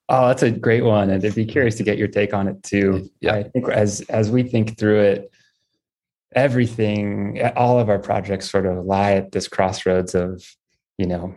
Oh, 0.08 0.28
that's 0.28 0.42
a 0.42 0.50
great 0.50 0.84
one, 0.84 1.10
and 1.10 1.24
I'd 1.24 1.34
be 1.34 1.44
curious 1.44 1.76
to 1.76 1.82
get 1.82 1.98
your 1.98 2.08
take 2.08 2.34
on 2.34 2.46
it 2.46 2.62
too. 2.62 3.08
Yeah. 3.20 3.34
I 3.34 3.42
think 3.44 3.68
as 3.68 4.02
as 4.02 4.30
we 4.30 4.42
think 4.42 4.78
through 4.78 5.00
it, 5.00 5.30
everything, 6.34 7.40
all 7.56 7.78
of 7.78 7.88
our 7.88 7.98
projects 7.98 8.50
sort 8.50 8.66
of 8.66 8.84
lie 8.84 9.12
at 9.12 9.32
this 9.32 9.48
crossroads 9.48 10.14
of, 10.14 10.44
you 10.98 11.06
know, 11.06 11.34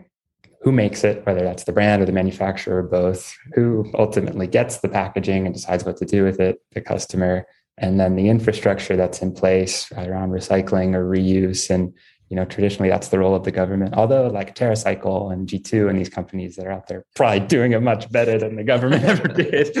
who 0.62 0.72
makes 0.72 1.04
it, 1.04 1.24
whether 1.26 1.42
that's 1.42 1.64
the 1.64 1.72
brand 1.72 2.02
or 2.02 2.06
the 2.06 2.12
manufacturer 2.12 2.78
or 2.78 2.82
both, 2.82 3.32
who 3.54 3.90
ultimately 3.94 4.46
gets 4.46 4.78
the 4.78 4.88
packaging 4.88 5.46
and 5.46 5.54
decides 5.54 5.84
what 5.84 5.96
to 5.96 6.04
do 6.04 6.24
with 6.24 6.38
it, 6.40 6.60
the 6.72 6.80
customer, 6.80 7.46
and 7.80 7.98
then 7.98 8.14
the 8.14 8.28
infrastructure 8.28 8.96
that's 8.96 9.22
in 9.22 9.32
place 9.32 9.90
around 9.92 10.30
recycling 10.30 10.94
or 10.94 11.04
reuse. 11.04 11.68
And 11.70 11.92
you 12.28 12.36
know 12.36 12.44
traditionally 12.44 12.88
that's 12.88 13.08
the 13.08 13.18
role 13.18 13.34
of 13.34 13.42
the 13.44 13.50
government. 13.50 13.94
Although 13.94 14.28
like 14.28 14.54
terracycle 14.54 15.32
and 15.32 15.48
g2 15.48 15.90
and 15.90 15.98
these 15.98 16.08
companies 16.08 16.56
that 16.56 16.66
are 16.66 16.70
out 16.70 16.86
there 16.86 17.04
probably 17.16 17.40
doing 17.40 17.72
it 17.72 17.82
much 17.82 18.10
better 18.12 18.38
than 18.38 18.54
the 18.54 18.62
government 18.62 19.02
ever 19.12 19.26
did. 19.26 19.76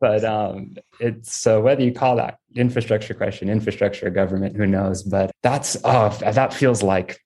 But 0.00 0.24
um 0.24 0.74
it's 0.98 1.34
so 1.36 1.60
whether 1.60 1.82
you 1.82 1.92
call 1.92 2.16
that 2.16 2.38
infrastructure 2.56 3.14
question 3.14 3.48
infrastructure 3.48 4.10
government 4.10 4.56
who 4.56 4.66
knows? 4.66 5.04
But 5.04 5.30
that's 5.42 5.76
oh 5.84 6.08
that 6.20 6.52
feels 6.52 6.82
like 6.82 7.20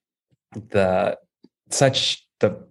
the 0.53 1.17
such 1.71 2.27
the 2.41 2.63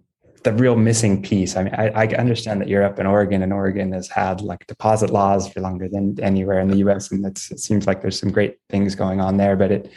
the 0.44 0.52
real 0.52 0.76
missing 0.76 1.22
piece. 1.22 1.56
I 1.56 1.64
mean, 1.64 1.74
I, 1.74 1.88
I, 1.88 2.06
understand 2.16 2.60
that 2.60 2.68
you're 2.68 2.82
up 2.82 2.98
in 2.98 3.06
Oregon, 3.06 3.42
and 3.42 3.52
Oregon 3.52 3.92
has 3.92 4.08
had 4.08 4.40
like 4.40 4.66
deposit 4.66 5.10
laws 5.10 5.48
for 5.48 5.60
longer 5.60 5.88
than 5.88 6.18
anywhere 6.20 6.58
in 6.58 6.68
the 6.68 6.78
U.S., 6.78 7.10
and 7.10 7.24
it 7.24 7.38
seems 7.38 7.86
like 7.86 8.02
there's 8.02 8.18
some 8.18 8.32
great 8.32 8.58
things 8.68 8.94
going 8.94 9.20
on 9.20 9.36
there. 9.36 9.56
But 9.56 9.70
it 9.70 9.92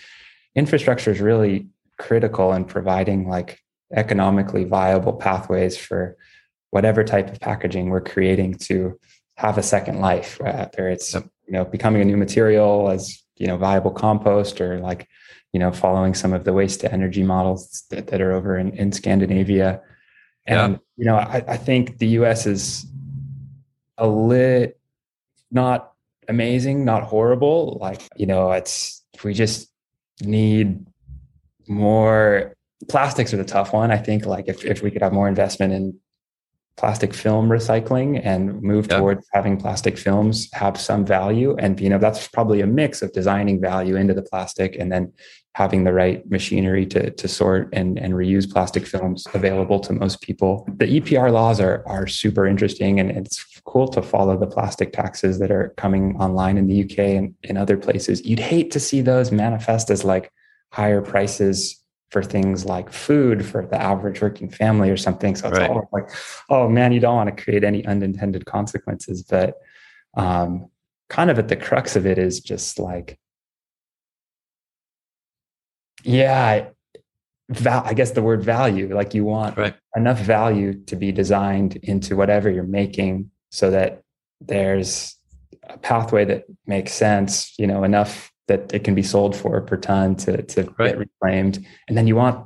infrastructure 0.56 1.12
is 1.12 1.20
really 1.20 1.68
critical 1.98 2.54
in 2.54 2.66
providing 2.66 3.28
like 3.28 3.60
economically 3.94 4.64
viable 4.66 5.14
pathways 5.14 5.78
for 5.78 6.18
whatever 6.72 7.04
type 7.04 7.32
of 7.32 7.40
packaging 7.40 7.90
we're 7.90 8.02
creating 8.02 8.56
to 8.56 9.00
have 9.38 9.58
a 9.58 9.64
second 9.64 10.00
life, 10.00 10.40
whether 10.40 10.90
it's 10.90 11.14
you 11.14 11.24
know 11.50 11.66
becoming 11.66 12.02
a 12.02 12.06
new 12.06 12.18
material 12.18 12.90
as 12.90 13.24
you 13.38 13.48
know 13.48 13.58
viable 13.58 13.92
compost 13.92 14.62
or 14.62 14.80
like 14.80 15.08
you 15.54 15.60
know 15.60 15.72
following 15.72 16.14
some 16.14 16.34
of 16.34 16.44
the 16.44 16.54
waste 16.54 16.82
to 16.82 16.94
energy 16.94 17.24
models 17.24 17.84
that, 17.90 18.08
that 18.08 18.22
are 18.22 18.34
over 18.34 18.58
in, 18.58 18.72
in 18.78 18.92
Scandinavia 18.92 19.82
and 20.48 20.74
yeah. 20.74 20.78
you 20.98 21.06
know, 21.06 21.16
I, 21.16 21.44
I 21.48 21.58
think 21.58 21.98
the 21.98 22.08
US 22.20 22.46
is 22.46 22.86
a 23.98 24.08
lit 24.08 24.80
not 25.52 25.94
amazing, 26.28 26.86
not 26.86 27.04
horrible. 27.04 27.78
Like, 27.82 28.02
you 28.16 28.25
know, 28.25 28.52
it's 28.52 29.04
we 29.24 29.34
just 29.34 29.72
need 30.22 30.86
more 31.68 32.54
plastics 32.90 33.34
are 33.34 33.38
the 33.38 33.46
tough 33.46 33.74
one. 33.74 33.92
I 33.92 33.98
think 33.98 34.25
like 34.25 34.48
if, 34.48 34.64
if 34.66 34.82
we 34.82 34.92
could 34.92 35.02
have 35.02 35.14
more 35.14 35.28
investment 35.28 35.74
in 35.74 35.98
plastic 36.77 37.13
film 37.13 37.48
recycling 37.48 38.22
and 38.24 38.62
move 38.62 38.88
yep. 38.89 39.00
towards 39.00 39.27
having 39.32 39.55
plastic 39.58 39.98
films 39.98 40.50
have 40.53 40.79
some 40.79 41.05
value 41.05 41.55
and 41.58 41.79
you 41.79 41.89
know 41.89 41.98
that's 41.98 42.27
probably 42.27 42.60
a 42.60 42.67
mix 42.67 43.01
of 43.01 43.13
designing 43.13 43.62
value 43.62 43.96
into 43.96 44.13
the 44.13 44.22
plastic 44.22 44.75
and 44.75 44.91
then 44.91 45.12
having 45.55 45.86
the 45.86 45.94
right 45.94 46.29
machinery 46.29 46.86
to, 46.86 47.10
to 47.12 47.29
sort 47.29 47.70
and, 47.72 47.98
and 47.98 48.13
reuse 48.13 48.51
plastic 48.51 48.86
films 48.86 49.25
available 49.34 49.79
to 49.79 49.94
most 49.94 50.20
people. 50.20 50.67
The 50.67 51.00
EPR 51.00 51.32
laws 51.32 51.62
are, 51.62 51.82
are 51.88 52.08
super 52.08 52.46
interesting 52.46 53.00
and 53.00 53.10
it's 53.10 53.62
cool 53.63 53.88
to 53.88 54.01
follow 54.01 54.38
the 54.38 54.48
plastic 54.48 54.91
taxes 54.91 55.39
that 55.39 55.51
are 55.51 55.74
coming 55.77 56.17
online 56.17 56.58
in 56.58 56.67
the 56.67 56.84
UK 56.84 57.00
and 57.00 57.36
in 57.44 57.55
other 57.55 57.77
places. 57.77 58.25
You'd 58.25 58.39
hate 58.39 58.70
to 58.72 58.82
see 58.82 59.00
those 59.00 59.32
manifest 59.32 59.89
as 59.89 60.03
like 60.03 60.29
higher 60.74 61.01
prices 61.01 61.82
for 62.15 62.24
things 62.24 62.63
like 62.63 62.93
food 62.93 63.45
for 63.45 63.65
the 63.65 63.75
average 63.75 64.22
working 64.22 64.50
family 64.50 64.89
or 64.89 64.95
something. 64.95 65.36
So 65.36 65.50
it's 65.50 65.60
right. 65.60 65.69
all 65.69 65.89
like, 65.91 66.07
oh 66.50 66.69
man, 66.69 66.93
you 66.93 67.01
don't 67.01 67.17
want 67.17 67.36
to 67.36 67.43
create 67.43 67.65
any 67.65 67.86
unintended 67.86 68.45
consequences. 68.45 69.22
But 69.22 69.55
um, 70.15 70.69
kind 71.10 71.29
of 71.29 71.38
at 71.38 71.50
the 71.50 71.57
crux 71.57 71.98
of 71.98 72.05
it 72.05 72.17
is 72.17 72.39
just 72.39 72.79
like 72.79 73.19
yeah 76.03 76.67
val- 77.50 77.84
i 77.86 77.93
guess 77.93 78.12
the 78.12 78.22
word 78.22 78.43
value 78.43 78.93
like 78.95 79.13
you 79.13 79.25
want 79.25 79.57
right. 79.57 79.75
enough 79.95 80.19
value 80.19 80.74
to 80.86 80.95
be 80.95 81.12
designed 81.12 81.75
into 81.77 82.15
whatever 82.15 82.50
you're 82.50 82.63
making 82.63 83.29
so 83.50 83.72
that 83.72 84.01
there's 84.39 85.17
a 85.63 85.77
pathway 85.77 86.24
that 86.25 86.45
makes 86.65 86.93
sense 86.93 87.53
you 87.57 87.67
know 87.67 87.84
enough 87.84 88.31
that 88.48 88.74
it 88.74 88.84
can 88.84 88.96
be 88.96 89.04
sold 89.04 89.36
for 89.36 89.60
per 89.62 89.78
ton 89.78 90.16
to, 90.16 90.42
to 90.44 90.64
right. 90.78 90.90
get 90.90 90.98
reclaimed 90.98 91.66
and 91.88 91.98
then 91.98 92.08
you 92.08 92.16
want 92.16 92.46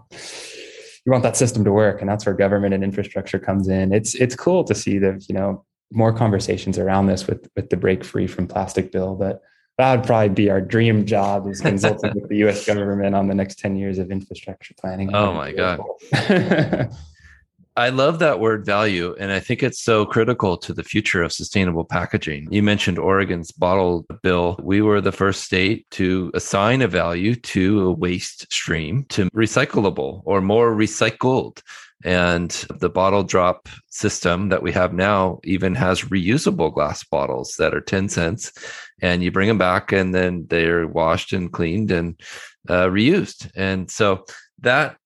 you 1.06 1.12
want 1.12 1.24
that 1.24 1.38
system 1.38 1.64
to 1.64 1.72
work 1.72 2.02
and 2.02 2.10
that's 2.10 2.26
where 2.26 2.36
government 2.36 2.74
and 2.74 2.84
infrastructure 2.84 3.40
comes 3.40 3.68
in 3.68 3.94
it's 3.94 4.16
it's 4.16 4.36
cool 4.36 4.64
to 4.64 4.76
see 4.76 4.98
the 4.98 5.24
you 5.28 5.36
know 5.36 5.66
more 5.92 6.14
conversations 6.14 6.78
around 6.78 7.08
this 7.08 7.28
with 7.28 7.50
with 7.56 7.70
the 7.70 7.78
break 7.78 8.04
free 8.04 8.28
from 8.28 8.48
plastic 8.48 8.92
bill 8.92 9.16
but 9.16 9.42
that 9.80 9.96
would 9.96 10.06
probably 10.06 10.28
be 10.28 10.50
our 10.50 10.60
dream 10.60 11.06
job 11.06 11.48
is 11.48 11.62
consulting 11.62 12.12
with 12.16 12.28
the 12.28 12.36
US 12.44 12.66
government 12.66 13.16
on 13.16 13.30
the 13.30 13.34
next 13.34 13.60
10 13.60 13.78
years 13.78 13.98
of 13.98 14.12
infrastructure 14.12 14.74
planning. 14.78 15.16
Oh 15.16 15.34
my 15.34 15.54
God. 15.54 15.80
I 17.76 17.90
love 17.90 18.20
that 18.20 18.40
word 18.40 18.66
value. 18.66 19.16
And 19.20 19.32
I 19.32 19.40
think 19.40 19.64
it's 19.64 19.82
so 19.82 20.06
critical 20.06 20.58
to 20.58 20.74
the 20.74 20.84
future 20.84 21.24
of 21.24 21.32
sustainable 21.32 21.86
packaging. 21.86 22.48
You 22.52 22.62
mentioned 22.62 23.00
Oregon's 23.00 23.52
bottle 23.52 24.06
bill. 24.22 24.60
We 24.62 24.82
were 24.82 25.02
the 25.02 25.12
first 25.12 25.44
state 25.44 25.90
to 25.92 26.32
assign 26.34 26.82
a 26.82 26.88
value 26.88 27.36
to 27.36 27.88
a 27.88 27.92
waste 27.92 28.52
stream 28.52 29.06
to 29.10 29.30
recyclable 29.32 30.22
or 30.26 30.42
more 30.42 30.76
recycled. 30.76 31.62
And 32.04 32.50
the 32.80 32.90
bottle 32.90 33.24
drop 33.24 33.68
system 33.90 34.50
that 34.50 34.64
we 34.64 34.72
have 34.72 34.94
now 34.94 35.40
even 35.44 35.76
has 35.76 36.02
reusable 36.02 36.74
glass 36.74 37.04
bottles 37.04 37.56
that 37.60 37.74
are 37.74 37.82
10 37.82 38.10
cents. 38.10 38.52
And 39.02 39.24
you 39.24 39.32
bring 39.32 39.48
them 39.48 39.58
back 39.58 39.92
and 39.92 40.16
then 40.16 40.48
they're 40.50 40.88
washed 40.88 41.34
and 41.34 41.52
cleaned 41.52 41.92
and 41.92 42.20
uh, 42.68 42.88
reused. 42.88 43.50
And 43.56 43.90
so 43.90 44.26
that 44.62 44.98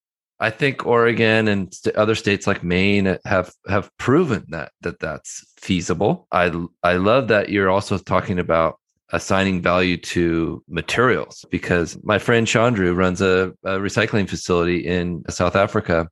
I 0.44 0.50
think 0.50 0.86
Oregon 0.86 1.48
and 1.48 1.74
other 1.96 2.16
states 2.16 2.46
like 2.48 2.66
Maine 2.66 3.18
have 3.26 3.54
have 3.70 3.90
proven 3.98 4.44
that 4.50 4.74
that 4.82 5.00
that's 5.00 5.42
feasible. 5.58 6.28
I 6.34 6.52
I 6.84 6.96
love 6.98 7.30
that 7.30 7.48
you're 7.48 7.70
also 7.70 7.98
talking 7.98 8.40
about 8.40 8.78
assigning 9.14 9.62
value 9.62 9.96
to 9.96 10.62
materials 10.68 11.46
because 11.50 11.98
my 12.04 12.20
friend 12.20 12.46
Chandru 12.46 12.94
runs 12.94 13.22
a, 13.22 13.54
a 13.64 13.78
recycling 13.78 14.28
facility 14.28 14.86
in 14.86 15.24
South 15.30 15.56
Africa 15.56 16.10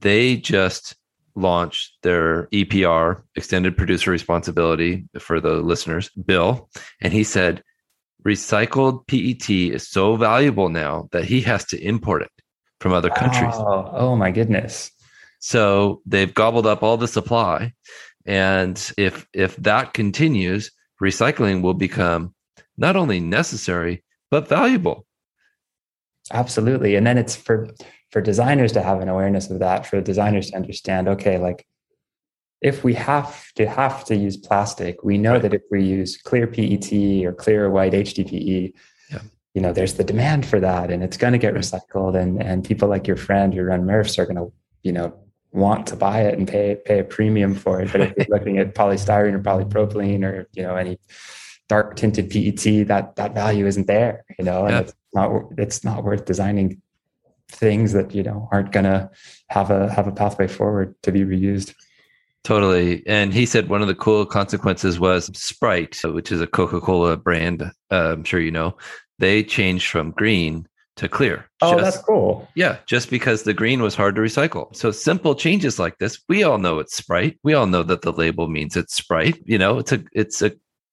they 0.00 0.36
just 0.36 0.94
launched 1.34 1.94
their 2.02 2.46
EPR, 2.48 3.22
extended 3.34 3.76
producer 3.76 4.10
responsibility 4.10 5.08
for 5.18 5.40
the 5.40 5.54
listeners 5.54 6.10
bill. 6.10 6.68
And 7.00 7.12
he 7.12 7.24
said, 7.24 7.62
recycled 8.24 9.06
PET 9.06 9.48
is 9.50 9.88
so 9.88 10.16
valuable 10.16 10.68
now 10.68 11.08
that 11.12 11.24
he 11.24 11.40
has 11.42 11.64
to 11.66 11.80
import 11.82 12.22
it 12.22 12.37
from 12.80 12.92
other 12.92 13.10
countries. 13.10 13.54
Oh, 13.54 13.90
oh 13.92 14.16
my 14.16 14.30
goodness. 14.30 14.90
So 15.40 16.02
they've 16.06 16.32
gobbled 16.32 16.66
up 16.66 16.82
all 16.82 16.96
the 16.96 17.08
supply. 17.08 17.72
And 18.26 18.92
if 18.96 19.26
if 19.32 19.56
that 19.56 19.94
continues, 19.94 20.70
recycling 21.02 21.62
will 21.62 21.74
become 21.74 22.34
not 22.76 22.96
only 22.96 23.20
necessary, 23.20 24.04
but 24.30 24.48
valuable. 24.48 25.06
Absolutely. 26.32 26.94
And 26.94 27.06
then 27.06 27.18
it's 27.18 27.36
for 27.36 27.68
for 28.10 28.20
designers 28.20 28.72
to 28.72 28.82
have 28.82 29.00
an 29.00 29.08
awareness 29.08 29.50
of 29.50 29.58
that, 29.60 29.86
for 29.86 30.00
designers 30.00 30.50
to 30.50 30.56
understand, 30.56 31.08
okay, 31.08 31.38
like 31.38 31.66
if 32.60 32.82
we 32.82 32.94
have 32.94 33.52
to 33.54 33.68
have 33.68 34.04
to 34.06 34.16
use 34.16 34.36
plastic, 34.36 35.04
we 35.04 35.18
know 35.18 35.34
right. 35.34 35.42
that 35.42 35.54
if 35.54 35.62
we 35.70 35.82
use 35.82 36.16
clear 36.16 36.46
PET 36.46 36.92
or 37.24 37.32
clear 37.32 37.70
white 37.70 37.92
HDPE. 37.92 38.72
You 39.58 39.62
know, 39.62 39.72
there's 39.72 39.94
the 39.94 40.04
demand 40.04 40.46
for 40.46 40.60
that 40.60 40.88
and 40.88 41.02
it's 41.02 41.16
going 41.16 41.32
to 41.32 41.38
get 41.38 41.52
recycled. 41.52 42.16
And, 42.16 42.40
and 42.40 42.64
people 42.64 42.86
like 42.86 43.08
your 43.08 43.16
friend 43.16 43.52
who 43.52 43.64
run 43.64 43.82
MRFs 43.82 44.16
are 44.16 44.24
going 44.24 44.36
to, 44.36 44.52
you 44.84 44.92
know, 44.92 45.12
want 45.50 45.88
to 45.88 45.96
buy 45.96 46.20
it 46.20 46.38
and 46.38 46.46
pay, 46.46 46.76
pay 46.84 47.00
a 47.00 47.04
premium 47.04 47.56
for 47.56 47.80
it. 47.80 47.90
But 47.90 48.02
if 48.02 48.14
you're 48.16 48.26
looking 48.38 48.58
at 48.58 48.76
polystyrene 48.76 49.32
or 49.32 49.40
polypropylene 49.40 50.22
or, 50.22 50.48
you 50.52 50.62
know, 50.62 50.76
any 50.76 51.00
dark 51.68 51.96
tinted 51.96 52.30
PET, 52.30 52.86
that, 52.86 53.16
that 53.16 53.34
value 53.34 53.66
isn't 53.66 53.88
there, 53.88 54.24
you 54.38 54.44
know, 54.44 54.64
and 54.64 54.74
yeah. 54.74 54.80
it's 54.82 54.94
not, 55.12 55.42
it's 55.58 55.82
not 55.82 56.04
worth 56.04 56.24
designing 56.24 56.80
things 57.50 57.94
that 57.94 58.14
you 58.14 58.22
know 58.22 58.46
aren't 58.52 58.72
going 58.72 58.84
to 58.84 59.10
have 59.48 59.70
a 59.70 59.90
have 59.90 60.06
a 60.06 60.12
pathway 60.12 60.46
forward 60.46 60.94
to 61.02 61.10
be 61.10 61.24
reused 61.24 61.74
totally 62.44 63.02
and 63.06 63.32
he 63.32 63.46
said 63.46 63.70
one 63.70 63.80
of 63.80 63.88
the 63.88 63.94
cool 63.94 64.26
consequences 64.26 65.00
was 65.00 65.30
sprite 65.34 65.98
which 66.04 66.30
is 66.30 66.42
a 66.42 66.46
coca-cola 66.46 67.16
brand 67.16 67.62
uh, 67.90 68.12
i'm 68.12 68.22
sure 68.22 68.38
you 68.38 68.50
know 68.50 68.76
they 69.18 69.42
changed 69.42 69.90
from 69.90 70.10
green 70.12 70.66
to 70.96 71.08
clear 71.08 71.48
oh 71.62 71.78
just, 71.78 71.84
that's 71.84 72.04
cool 72.04 72.48
yeah 72.56 72.78
just 72.86 73.08
because 73.08 73.44
the 73.44 73.54
green 73.54 73.82
was 73.82 73.94
hard 73.94 74.16
to 74.16 74.20
recycle 74.20 74.74
so 74.74 74.90
simple 74.90 75.34
changes 75.34 75.78
like 75.78 75.96
this 75.98 76.20
we 76.28 76.42
all 76.42 76.58
know 76.58 76.80
it's 76.80 76.96
sprite 76.96 77.38
we 77.44 77.54
all 77.54 77.66
know 77.66 77.84
that 77.84 78.02
the 78.02 78.12
label 78.12 78.48
means 78.48 78.76
it's 78.76 78.94
sprite 78.94 79.40
you 79.44 79.58
know 79.58 79.78
it's 79.78 79.92
a 79.92 80.02
it's 80.12 80.42
a 80.42 80.50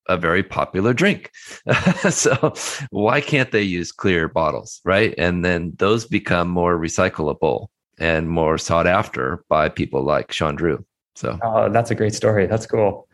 a 0.08 0.18
very 0.18 0.44
popular 0.44 0.94
drink. 0.94 1.32
so 2.10 2.54
why 2.90 3.22
can't 3.22 3.52
they 3.52 3.62
use 3.62 3.92
clear 3.92 4.28
bottles, 4.28 4.82
right? 4.86 5.14
And 5.18 5.44
then 5.44 5.74
those 5.78 6.06
become 6.06 6.48
more 6.48 6.78
recyclable 6.78 7.68
and 7.98 8.30
more 8.30 8.58
sought 8.58 8.88
after 8.88 9.44
by 9.50 9.70
people 9.70 10.04
like 10.04 10.28
Chandru. 10.28 10.84
So 11.16 11.40
oh, 11.42 11.70
that's 11.70 11.92
a 11.92 11.96
great 11.96 12.14
story. 12.14 12.46
That's 12.46 12.66
cool. 12.66 13.05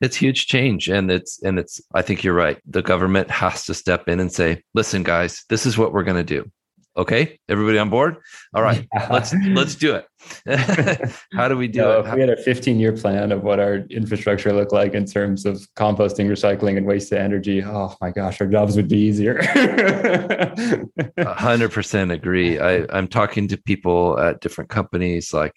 It's 0.00 0.16
huge 0.16 0.46
change 0.46 0.88
and 0.88 1.10
it's 1.10 1.42
and 1.42 1.58
it's 1.58 1.80
I 1.94 2.02
think 2.02 2.24
you're 2.24 2.34
right. 2.34 2.58
The 2.66 2.82
government 2.82 3.30
has 3.30 3.64
to 3.66 3.74
step 3.74 4.08
in 4.08 4.20
and 4.20 4.32
say, 4.32 4.62
"Listen 4.74 5.02
guys, 5.02 5.44
this 5.48 5.66
is 5.66 5.76
what 5.76 5.92
we're 5.92 6.04
going 6.04 6.16
to 6.16 6.24
do." 6.24 6.50
Okay, 6.98 7.38
everybody 7.50 7.76
on 7.78 7.90
board? 7.90 8.16
All 8.54 8.62
right, 8.62 8.86
yeah. 8.94 9.08
let's 9.12 9.34
let's 9.48 9.74
do 9.74 9.94
it. 9.94 10.06
How 11.34 11.46
do 11.46 11.54
we 11.56 11.68
do 11.68 11.90
it? 11.90 12.06
If 12.06 12.14
we 12.14 12.20
had 12.20 12.30
a 12.30 12.42
15 12.42 12.80
year 12.80 12.92
plan 12.92 13.32
of 13.32 13.42
what 13.42 13.60
our 13.60 13.76
infrastructure 13.90 14.50
looked 14.52 14.72
like 14.72 14.94
in 14.94 15.04
terms 15.04 15.44
of 15.44 15.60
composting, 15.76 16.26
recycling, 16.28 16.78
and 16.78 16.86
waste 16.86 17.10
to 17.10 17.20
energy, 17.20 17.62
oh 17.62 17.94
my 18.00 18.10
gosh, 18.10 18.40
our 18.40 18.46
jobs 18.46 18.76
would 18.76 18.88
be 18.88 18.96
easier. 18.96 19.42
hundred 21.18 21.70
percent 21.70 22.12
agree. 22.12 22.58
I, 22.58 22.86
I'm 22.88 23.08
talking 23.08 23.46
to 23.48 23.58
people 23.58 24.18
at 24.18 24.40
different 24.40 24.70
companies 24.70 25.34
like 25.34 25.52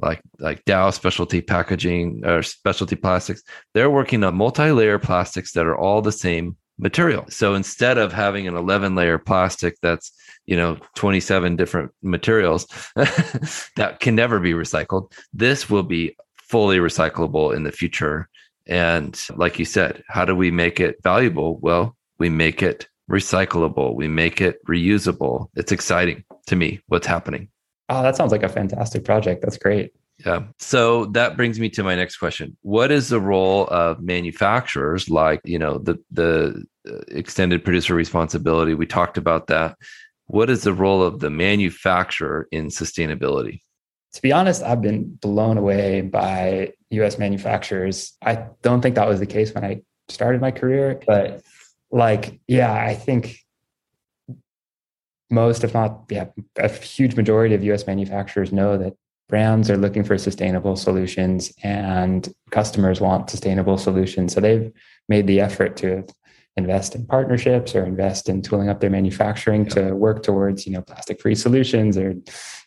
like 0.00 0.20
like 0.38 0.64
Dow 0.64 0.90
Specialty 0.90 1.40
Packaging 1.40 2.22
or 2.24 2.42
Specialty 2.42 2.96
Plastics. 2.96 3.42
They're 3.74 3.90
working 3.90 4.24
on 4.24 4.34
multi-layer 4.34 4.98
plastics 4.98 5.52
that 5.52 5.66
are 5.66 5.76
all 5.76 6.02
the 6.02 6.12
same 6.12 6.56
material. 6.78 7.24
So 7.28 7.54
instead 7.54 7.98
of 7.98 8.12
having 8.12 8.48
an 8.48 8.56
11 8.56 8.94
layer 8.94 9.18
plastic 9.18 9.76
that's, 9.80 10.12
you 10.46 10.56
know, 10.56 10.78
27 10.96 11.56
different 11.56 11.92
materials 12.02 12.66
that 12.96 13.98
can 14.00 14.14
never 14.14 14.40
be 14.40 14.52
recycled, 14.52 15.12
this 15.32 15.70
will 15.70 15.82
be 15.82 16.16
fully 16.34 16.78
recyclable 16.78 17.54
in 17.54 17.62
the 17.64 17.72
future. 17.72 18.28
And 18.66 19.20
like 19.36 19.58
you 19.58 19.64
said, 19.64 20.02
how 20.08 20.24
do 20.24 20.34
we 20.34 20.50
make 20.50 20.80
it 20.80 20.96
valuable? 21.02 21.58
Well, 21.58 21.96
we 22.18 22.28
make 22.28 22.62
it 22.62 22.88
recyclable, 23.10 23.94
we 23.94 24.08
make 24.08 24.40
it 24.40 24.64
reusable. 24.66 25.48
It's 25.54 25.72
exciting 25.72 26.24
to 26.46 26.56
me 26.56 26.80
what's 26.86 27.06
happening. 27.06 27.48
Oh, 27.88 28.02
that 28.02 28.16
sounds 28.16 28.32
like 28.32 28.42
a 28.42 28.48
fantastic 28.48 29.04
project. 29.04 29.42
That's 29.42 29.58
great. 29.58 29.92
Yeah. 30.24 30.44
So 30.58 31.06
that 31.06 31.36
brings 31.36 31.58
me 31.58 31.68
to 31.70 31.82
my 31.82 31.94
next 31.94 32.16
question. 32.18 32.56
What 32.62 32.90
is 32.92 33.08
the 33.08 33.20
role 33.20 33.66
of 33.66 34.00
manufacturers 34.00 35.10
like, 35.10 35.40
you 35.44 35.58
know, 35.58 35.78
the 35.78 35.98
the 36.10 36.64
uh, 36.88 37.00
extended 37.08 37.64
producer 37.64 37.94
responsibility? 37.94 38.74
We 38.74 38.86
talked 38.86 39.18
about 39.18 39.48
that. 39.48 39.76
What 40.26 40.50
is 40.50 40.62
the 40.62 40.72
role 40.72 41.02
of 41.02 41.20
the 41.20 41.30
manufacturer 41.30 42.48
in 42.52 42.68
sustainability? 42.68 43.60
To 44.14 44.22
be 44.22 44.32
honest, 44.32 44.62
I've 44.62 44.80
been 44.80 45.16
blown 45.16 45.58
away 45.58 46.00
by 46.00 46.72
US 46.90 47.18
manufacturers. 47.18 48.16
I 48.22 48.46
don't 48.62 48.80
think 48.80 48.94
that 48.94 49.08
was 49.08 49.18
the 49.18 49.26
case 49.26 49.52
when 49.52 49.64
I 49.64 49.82
started 50.08 50.40
my 50.40 50.52
career, 50.52 51.00
but 51.06 51.42
like 51.90 52.40
yeah, 52.46 52.72
I 52.72 52.94
think 52.94 53.38
most, 55.34 55.64
if 55.64 55.74
not 55.74 56.04
yeah, 56.10 56.26
a 56.56 56.68
huge 56.68 57.16
majority 57.16 57.54
of 57.54 57.62
US 57.64 57.86
manufacturers 57.86 58.52
know 58.52 58.78
that 58.78 58.94
brands 59.28 59.70
are 59.70 59.76
looking 59.76 60.04
for 60.04 60.16
sustainable 60.18 60.76
solutions 60.76 61.52
and 61.62 62.32
customers 62.50 63.00
want 63.00 63.30
sustainable 63.30 63.78
solutions. 63.78 64.34
So 64.34 64.40
they've 64.40 64.70
made 65.08 65.26
the 65.26 65.40
effort 65.40 65.76
to 65.78 66.04
invest 66.56 66.94
in 66.94 67.06
partnerships 67.06 67.74
or 67.74 67.84
invest 67.84 68.28
in 68.28 68.42
tooling 68.42 68.68
up 68.68 68.80
their 68.80 68.90
manufacturing 68.90 69.66
to 69.66 69.92
work 69.94 70.22
towards, 70.22 70.66
you 70.66 70.72
know, 70.72 70.82
plastic 70.82 71.20
free 71.20 71.34
solutions 71.34 71.96
or 71.98 72.14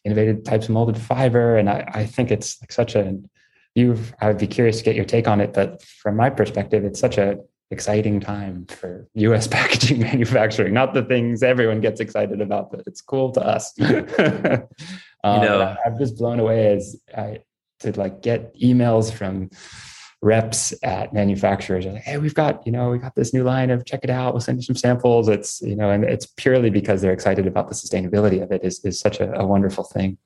innovative 0.04 0.44
types 0.44 0.66
of 0.66 0.72
molded 0.72 0.98
fiber. 0.98 1.58
And 1.58 1.70
I, 1.70 1.90
I 1.94 2.06
think 2.06 2.32
it's 2.32 2.62
like 2.62 2.72
such 2.72 2.96
a 2.96 3.18
you 3.76 3.96
I'd 4.20 4.40
be 4.40 4.48
curious 4.48 4.80
to 4.80 4.84
get 4.84 4.96
your 4.96 5.06
take 5.06 5.28
on 5.28 5.40
it. 5.40 5.54
But 5.54 5.84
from 5.84 6.16
my 6.18 6.32
perspective, 6.32 6.84
it's 6.84 7.00
such 7.00 7.18
a 7.18 7.38
exciting 7.72 8.20
time 8.20 8.66
for 8.68 9.08
US 9.16 9.48
packaging 9.58 10.00
manufacturing. 10.00 10.74
Not 10.74 10.94
the 10.94 11.04
things 11.04 11.44
everyone 11.44 11.82
gets 11.82 12.00
excited 12.00 12.42
about, 12.42 12.72
but 12.72 12.84
it's 12.88 13.02
cool 13.02 13.32
to 13.34 13.42
us. 13.42 13.74
Um, 15.24 15.42
you 15.42 15.50
know, 15.50 15.76
I'm 15.84 15.98
just 15.98 16.16
blown 16.16 16.40
away 16.40 16.74
as 16.74 16.96
I 17.16 17.40
to 17.80 17.92
like 18.00 18.22
get 18.22 18.56
emails 18.56 19.12
from 19.12 19.50
reps 20.22 20.74
at 20.84 21.14
manufacturers 21.14 21.86
like, 21.86 22.02
hey, 22.02 22.18
we've 22.18 22.34
got, 22.34 22.66
you 22.66 22.72
know, 22.72 22.90
we 22.90 22.98
got 22.98 23.16
this 23.16 23.34
new 23.34 23.44
line 23.44 23.70
of 23.70 23.86
check 23.86 24.02
it 24.04 24.10
out. 24.10 24.34
We'll 24.34 24.42
send 24.42 24.58
you 24.58 24.64
some 24.64 24.76
samples. 24.76 25.28
It's, 25.28 25.62
you 25.62 25.76
know, 25.76 25.92
and 25.92 26.04
it's 26.04 26.26
purely 26.26 26.70
because 26.70 27.02
they're 27.02 27.14
excited 27.14 27.46
about 27.46 27.68
the 27.68 27.76
sustainability 27.76 28.42
of 28.42 28.52
it 28.52 28.64
is, 28.64 28.84
is 28.84 29.00
such 29.00 29.20
a, 29.20 29.32
a 29.40 29.46
wonderful 29.46 29.84
thing. 29.84 30.18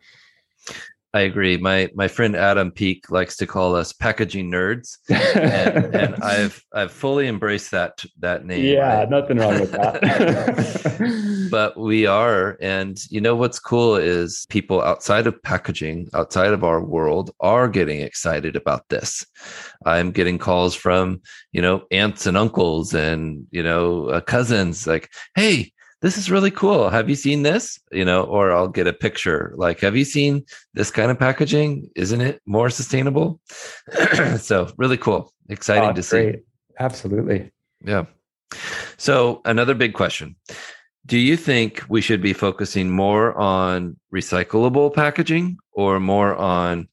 I 1.13 1.21
agree. 1.21 1.57
My 1.57 1.89
my 1.93 2.07
friend 2.07 2.37
Adam 2.37 2.71
Peak 2.71 3.11
likes 3.11 3.35
to 3.37 3.47
call 3.47 3.75
us 3.75 3.91
packaging 3.91 4.49
nerds, 4.49 4.97
and, 5.09 5.93
and 5.95 6.15
I've 6.23 6.63
I've 6.73 6.91
fully 6.91 7.27
embraced 7.27 7.71
that 7.71 8.05
that 8.19 8.45
name. 8.45 8.63
Yeah, 8.63 8.99
right? 8.99 9.09
nothing 9.09 9.37
wrong 9.37 9.59
with 9.59 9.73
that. 9.73 11.47
but 11.51 11.77
we 11.77 12.05
are, 12.05 12.57
and 12.61 12.97
you 13.09 13.19
know 13.19 13.35
what's 13.35 13.59
cool 13.59 13.97
is 13.97 14.45
people 14.49 14.81
outside 14.81 15.27
of 15.27 15.41
packaging, 15.43 16.07
outside 16.13 16.53
of 16.53 16.63
our 16.63 16.81
world, 16.81 17.31
are 17.41 17.67
getting 17.67 17.99
excited 17.99 18.55
about 18.55 18.87
this. 18.87 19.25
I'm 19.85 20.11
getting 20.11 20.37
calls 20.37 20.75
from 20.75 21.21
you 21.51 21.61
know 21.61 21.83
aunts 21.91 22.25
and 22.25 22.37
uncles 22.37 22.93
and 22.93 23.47
you 23.51 23.63
know 23.63 24.05
uh, 24.05 24.21
cousins, 24.21 24.87
like, 24.87 25.09
"Hey, 25.35 25.73
this 26.01 26.17
is 26.17 26.31
really 26.31 26.51
cool. 26.51 26.89
Have 26.89 27.09
you 27.09 27.15
seen 27.15 27.43
this? 27.43 27.79
You 27.91 28.03
know, 28.03 28.23
or 28.23 28.51
I'll 28.51 28.67
get 28.67 28.87
a 28.87 28.93
picture 28.93 29.53
like, 29.55 29.79
have 29.81 29.95
you 29.95 30.03
seen 30.03 30.45
this 30.73 30.89
kind 30.89 31.11
of 31.11 31.19
packaging? 31.19 31.89
Isn't 31.95 32.21
it 32.21 32.41
more 32.45 32.69
sustainable? 32.69 33.39
so, 34.37 34.71
really 34.77 34.97
cool. 34.97 35.31
Exciting 35.49 35.89
oh, 35.89 35.93
to 35.93 36.09
great. 36.09 36.35
see. 36.35 36.41
Absolutely. 36.79 37.51
Yeah. 37.85 38.05
So, 38.97 39.41
another 39.45 39.75
big 39.75 39.93
question 39.93 40.35
Do 41.05 41.19
you 41.19 41.37
think 41.37 41.83
we 41.87 42.01
should 42.01 42.21
be 42.21 42.33
focusing 42.33 42.89
more 42.89 43.37
on 43.37 43.97
recyclable 44.13 44.93
packaging 44.93 45.57
or 45.71 45.99
more 45.99 46.35
on 46.35 46.87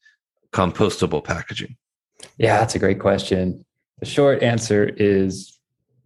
compostable 0.52 1.24
packaging? 1.24 1.76
Yeah, 2.36 2.58
that's 2.58 2.74
a 2.74 2.78
great 2.78 3.00
question. 3.00 3.64
The 4.00 4.06
short 4.06 4.42
answer 4.42 4.84
is 4.96 5.58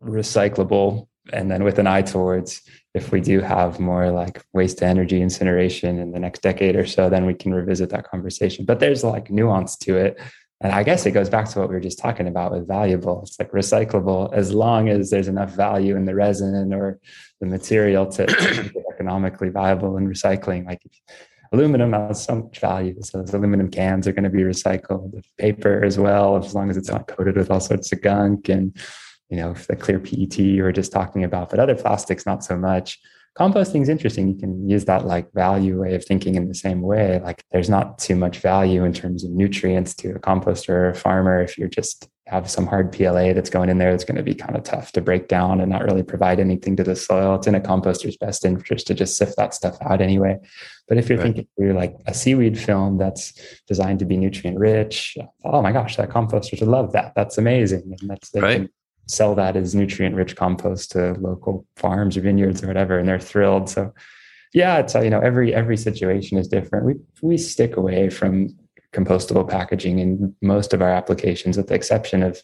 recyclable 0.03 1.09
and 1.33 1.51
then 1.51 1.63
with 1.65 1.79
an 1.79 1.87
eye 1.87 2.03
towards 2.03 2.63
if 2.95 3.11
we 3.11 3.21
do 3.21 3.41
have 3.41 3.81
more 3.81 4.11
like 4.11 4.45
waste 4.53 4.79
to 4.79 4.87
energy 4.87 5.23
incineration 5.23 5.99
in 5.99 6.13
the 6.13 6.21
next 6.21 6.43
decade 6.43 6.77
or 6.77 6.87
so, 6.87 7.09
then 7.09 7.25
we 7.25 7.35
can 7.35 7.55
revisit 7.55 7.91
that 7.91 8.09
conversation. 8.09 8.65
But 8.65 8.81
there's 8.81 9.03
like 9.03 9.31
nuance 9.31 9.77
to 9.79 9.97
it. 9.97 10.21
And 10.61 10.73
I 10.73 10.83
guess 10.85 11.07
it 11.07 11.11
goes 11.13 11.29
back 11.29 11.49
to 11.49 11.59
what 11.59 11.69
we 11.69 11.75
were 11.75 11.81
just 11.81 11.99
talking 11.99 12.29
about 12.29 12.53
with 12.53 12.69
valuable. 12.69 13.23
It's 13.23 13.39
like 13.39 13.51
recyclable 13.51 14.33
as 14.33 14.53
long 14.53 14.89
as 14.89 15.11
there's 15.11 15.27
enough 15.27 15.51
value 15.51 15.97
in 15.97 16.05
the 16.05 16.15
resin 16.15 16.73
or 16.73 17.01
the 17.41 17.47
material 17.47 18.07
to, 18.07 18.27
to 18.27 18.71
be 18.73 18.81
economically 18.93 19.49
viable 19.49 19.97
in 19.97 20.07
recycling. 20.07 20.67
Like 20.67 20.83
aluminum 21.53 21.93
has 21.95 22.23
so 22.23 22.37
much 22.37 22.61
value. 22.61 22.95
So 23.03 23.19
those 23.19 23.35
aluminum 23.35 23.71
cans 23.71 24.07
are 24.07 24.13
going 24.13 24.25
to 24.25 24.31
be 24.31 24.43
recycled. 24.43 25.23
Paper 25.39 25.83
as 25.83 25.99
well, 25.99 26.37
as 26.37 26.55
long 26.55 26.71
as 26.71 26.77
it's 26.77 26.91
not 26.91 27.09
coated 27.09 27.37
with 27.37 27.51
all 27.51 27.61
sorts 27.61 27.91
of 27.91 28.01
gunk. 28.01 28.49
And 28.49 28.77
you 29.33 29.39
know, 29.39 29.55
the 29.67 29.75
clear 29.75 29.99
PET 29.99 30.39
you 30.39 30.63
were 30.63 30.73
just 30.73 30.93
talking 30.93 31.25
about, 31.25 31.49
but 31.49 31.59
other 31.59 31.75
plastics, 31.75 32.27
not 32.27 32.45
so 32.45 32.55
much. 32.55 33.01
Composting 33.39 33.81
is 33.81 33.89
interesting. 33.89 34.29
You 34.29 34.35
can 34.35 34.69
use 34.69 34.85
that 34.85 35.07
like 35.07 35.33
value 35.33 35.81
way 35.81 35.95
of 35.95 36.05
thinking 36.05 36.35
in 36.35 36.49
the 36.49 36.55
same 36.55 36.83
way. 36.83 37.19
Like 37.19 37.43
there's 37.51 37.71
not 37.71 37.99
too 37.99 38.15
much 38.15 38.41
value 38.41 38.85
in 38.85 38.93
terms 38.93 39.25
of 39.25 39.31
nutrients 39.31 39.95
to 39.95 40.11
a 40.11 40.19
composter 40.19 40.69
or 40.69 40.91
a 40.91 40.95
farmer 40.95 41.41
if 41.41 41.57
you're 41.57 41.69
just 41.71 42.11
have 42.27 42.51
some 42.51 42.67
hard 42.67 42.93
PLA 42.93 43.33
that's 43.33 43.49
going 43.49 43.71
in 43.71 43.79
there 43.79 43.93
that's 43.93 44.05
going 44.05 44.19
to 44.19 44.23
be 44.23 44.35
kind 44.35 44.55
of 44.55 44.65
tough 44.65 44.93
to 44.93 45.01
break 45.01 45.29
down 45.29 45.63
and 45.63 45.71
not 45.71 45.83
really 45.83 46.03
provide 46.03 46.39
anything 46.39 46.77
to 46.77 46.85
the 46.85 46.95
soil. 46.95 47.37
It's 47.37 47.47
in 47.47 47.55
a 47.55 47.61
composter's 47.61 48.19
best 48.19 48.45
interest 48.45 48.87
to 48.89 48.95
just 48.95 49.17
sift 49.17 49.39
that 49.39 49.55
stuff 49.55 49.79
out 49.81 50.03
anyway. 50.03 50.39
But 50.89 50.99
if 50.99 51.09
you're 51.09 51.17
right. 51.17 51.25
thinking 51.25 51.49
you're 51.57 51.73
like 51.73 51.95
a 52.07 52.13
seaweed 52.13 52.59
film 52.59 52.99
that's 52.99 53.33
designed 53.67 54.01
to 54.01 54.05
be 54.05 54.19
nutrient 54.19 54.59
rich, 54.59 55.17
oh 55.43 55.63
my 55.63 55.73
gosh, 55.73 55.97
that 55.97 56.11
composter 56.11 56.61
would 56.61 56.69
love 56.69 56.93
that. 56.93 57.15
That's 57.17 57.39
amazing. 57.39 57.97
And 57.99 58.11
that's 58.11 58.29
they 58.29 58.41
right. 58.41 58.57
can 58.57 58.69
sell 59.07 59.35
that 59.35 59.57
as 59.57 59.75
nutrient 59.75 60.15
rich 60.15 60.37
compost 60.37 60.93
to 60.93 61.15
local 61.15 61.67
farms 61.77 62.17
or 62.17 62.21
vineyards 62.21 62.63
or 62.63 62.67
whatever 62.67 62.99
and 62.99 63.09
they're 63.09 63.19
thrilled. 63.19 63.69
So 63.69 63.93
yeah 64.55 64.79
it's 64.79 64.95
you 64.95 65.11
know 65.11 65.21
every 65.21 65.55
every 65.55 65.77
situation 65.77 66.39
is 66.39 66.49
different. 66.49 66.87
We 66.87 66.95
we 67.23 67.39
stick 67.39 67.77
away 67.77 68.11
from 68.11 68.57
compostable 68.93 69.49
packaging 69.49 69.99
in 69.99 70.35
most 70.43 70.75
of 70.75 70.83
our 70.83 70.91
applications 70.91 71.57
with 71.57 71.69
the 71.69 71.75
exception 71.75 72.23
of 72.23 72.43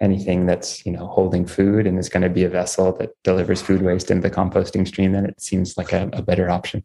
anything 0.00 0.46
that's 0.46 0.84
you 0.86 0.92
know 0.92 1.06
holding 1.06 1.46
food 1.46 1.86
and 1.86 1.98
is 1.98 2.08
going 2.08 2.22
to 2.22 2.30
be 2.30 2.44
a 2.44 2.48
vessel 2.48 2.92
that 2.96 3.10
delivers 3.22 3.60
food 3.60 3.82
waste 3.82 4.10
into 4.10 4.26
the 4.26 4.34
composting 4.34 4.88
stream 4.88 5.12
then 5.12 5.26
it 5.26 5.40
seems 5.40 5.76
like 5.76 5.92
a, 5.92 6.08
a 6.12 6.22
better 6.22 6.50
option. 6.50 6.82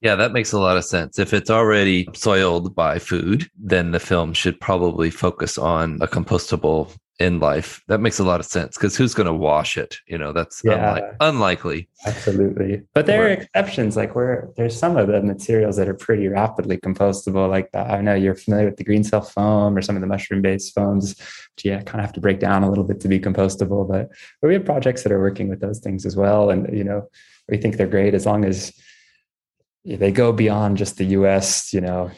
Yeah, 0.00 0.14
that 0.14 0.32
makes 0.32 0.52
a 0.52 0.58
lot 0.58 0.78
of 0.78 0.84
sense. 0.86 1.18
If 1.18 1.34
it's 1.34 1.50
already 1.50 2.08
soiled 2.14 2.74
by 2.74 2.98
food, 2.98 3.50
then 3.58 3.90
the 3.90 4.00
film 4.00 4.32
should 4.32 4.58
probably 4.58 5.10
focus 5.10 5.58
on 5.58 5.98
a 6.00 6.08
compostable 6.08 6.96
in 7.20 7.38
life. 7.38 7.82
That 7.86 8.00
makes 8.00 8.18
a 8.18 8.24
lot 8.24 8.40
of 8.40 8.46
sense 8.46 8.76
because 8.76 8.96
who's 8.96 9.12
going 9.12 9.26
to 9.26 9.34
wash 9.34 9.76
it? 9.76 9.98
You 10.06 10.16
know, 10.16 10.32
that's 10.32 10.62
yeah, 10.64 10.98
unli- 10.98 11.16
unlikely. 11.20 11.88
Absolutely. 12.06 12.82
But 12.94 13.04
there 13.04 13.26
are 13.26 13.28
exceptions, 13.28 13.94
like 13.94 14.14
where 14.14 14.48
there's 14.56 14.76
some 14.76 14.96
of 14.96 15.06
the 15.06 15.22
materials 15.22 15.76
that 15.76 15.88
are 15.88 15.94
pretty 15.94 16.28
rapidly 16.28 16.78
compostable. 16.78 17.48
Like 17.48 17.70
the, 17.72 17.80
I 17.80 18.00
know 18.00 18.14
you're 18.14 18.34
familiar 18.34 18.66
with 18.66 18.78
the 18.78 18.84
green 18.84 19.04
cell 19.04 19.20
foam 19.20 19.76
or 19.76 19.82
some 19.82 19.96
of 19.96 20.00
the 20.00 20.06
mushroom 20.06 20.40
based 20.40 20.74
foams, 20.74 21.18
which 21.18 21.64
yeah, 21.64 21.82
kind 21.82 22.00
of 22.00 22.06
have 22.06 22.14
to 22.14 22.20
break 22.20 22.40
down 22.40 22.62
a 22.62 22.68
little 22.68 22.84
bit 22.84 23.00
to 23.00 23.08
be 23.08 23.20
compostable. 23.20 23.86
But, 23.86 24.08
but 24.40 24.48
we 24.48 24.54
have 24.54 24.64
projects 24.64 25.02
that 25.02 25.12
are 25.12 25.20
working 25.20 25.50
with 25.50 25.60
those 25.60 25.78
things 25.78 26.06
as 26.06 26.16
well. 26.16 26.48
And, 26.48 26.74
you 26.76 26.84
know, 26.84 27.06
we 27.50 27.58
think 27.58 27.76
they're 27.76 27.86
great 27.86 28.14
as 28.14 28.24
long 28.24 28.46
as 28.46 28.72
they 29.84 30.10
go 30.10 30.32
beyond 30.32 30.78
just 30.78 30.96
the 30.96 31.04
US, 31.04 31.72
you 31.74 31.82
know, 31.82 32.10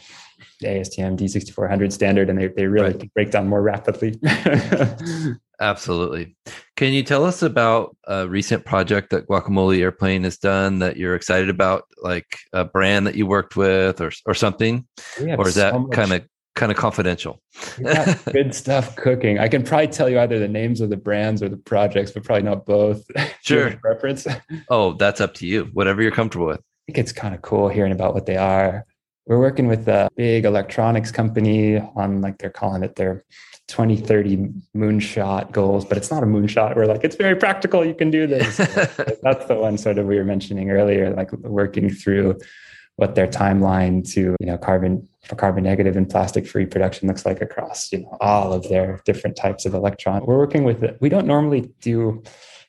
ASTM 0.63 1.17
D6400 1.17 1.93
standard 1.93 2.31
and 2.31 2.39
they, 2.39 2.49
they 2.49 2.67
really 2.67 2.93
right. 2.93 3.15
break 3.15 3.31
down 3.31 3.49
more 3.49 3.63
rapidly. 3.63 4.19
Absolutely. 5.61 6.35
Can 6.77 6.93
you 6.93 7.05
tell 7.05 7.25
us 7.25 7.41
about 7.43 7.97
a 8.09 8.27
recent 8.27 8.65
project 8.65 9.11
that 9.11 9.29
Guacamole 9.29 9.79
Airplane 9.79 10.25
has 10.25 10.37
done 10.37 10.81
that 10.81 10.97
you're 10.97 11.15
excited 11.15 11.49
about, 11.49 11.85
like 12.03 12.39
a 12.53 12.65
brand 12.65 13.07
that 13.07 13.15
you 13.15 13.27
worked 13.27 13.55
with, 13.55 14.01
or 14.01 14.11
or 14.27 14.35
something, 14.35 14.85
or 15.21 15.47
is 15.47 15.55
that 15.55 15.73
kind 15.93 16.13
of 16.13 16.25
kind 16.57 16.73
of 16.73 16.79
confidential? 16.79 17.41
good 18.33 18.55
stuff 18.55 18.97
cooking. 18.97 19.39
I 19.39 19.47
can 19.47 19.63
probably 19.63 19.87
tell 19.87 20.09
you 20.09 20.19
either 20.19 20.41
the 20.41 20.49
names 20.49 20.81
of 20.81 20.91
the 20.91 20.97
brands 20.97 21.43
or 21.43 21.49
the 21.49 21.57
projects, 21.57 22.11
but 22.11 22.25
probably 22.25 22.43
not 22.43 22.67
both. 22.67 23.05
Sure. 23.45 23.77
preference. 23.79 24.25
Oh, 24.69 24.93
that's 24.93 25.21
up 25.21 25.35
to 25.35 25.47
you. 25.49 25.65
Whatever 25.73 26.01
you're 26.01 26.13
comfortable 26.13 26.47
with. 26.47 26.59
I 26.61 26.63
think 26.87 26.99
it's 26.99 27.11
kind 27.11 27.35
of 27.35 27.43
cool 27.43 27.69
hearing 27.69 27.91
about 27.91 28.15
what 28.15 28.25
they 28.25 28.37
are. 28.37 28.87
We're 29.27 29.39
working 29.39 29.69
with 29.69 29.87
a 29.89 30.09
big 30.17 30.45
electronics 30.45 31.13
company 31.13 31.79
on 31.79 32.21
like 32.21 32.39
they're 32.39 32.51
calling 32.51 32.83
it 32.83 32.97
their 32.97 33.25
2030 33.69 34.53
moonshot 34.77 35.53
goals, 35.53 35.85
but 35.85 35.97
it's 35.97 36.11
not 36.11 36.23
a 36.23 36.27
moonshot. 36.27 36.77
We're 36.77 36.87
like, 36.87 37.05
it's 37.05 37.17
very 37.17 37.37
practical. 37.37 37.85
You 37.85 37.95
can 37.95 38.11
do 38.11 38.27
this. 38.27 38.57
That's 39.23 39.47
the 39.47 39.57
one 39.59 39.79
sort 39.79 39.99
of 39.99 40.07
we 40.07 40.17
were 40.17 40.25
mentioning 40.25 40.71
earlier, 40.71 41.15
like 41.15 41.33
working 41.33 41.89
through 41.89 42.39
what 42.97 43.15
their 43.15 43.27
timeline 43.27 44.07
to, 44.13 44.37
you 44.39 44.47
know, 44.47 44.59
carbon 44.59 45.09
for 45.25 45.37
carbon 45.37 45.65
negative 45.65 45.97
and 45.97 46.11
plastic 46.11 46.47
free 46.47 46.67
production 46.67 47.09
looks 47.09 47.25
like 47.25 47.41
across, 47.41 47.93
you 47.93 48.01
know, 48.01 48.17
all 48.21 48.53
of 48.53 48.69
their 48.69 49.01
different 49.05 49.37
types 49.37 49.65
of 49.65 49.73
electron. 49.73 50.27
We're 50.27 50.37
working 50.39 50.65
with 50.65 50.83
it. 50.83 50.99
We 51.01 51.09
don't 51.09 51.27
normally 51.27 51.71
do 51.81 52.23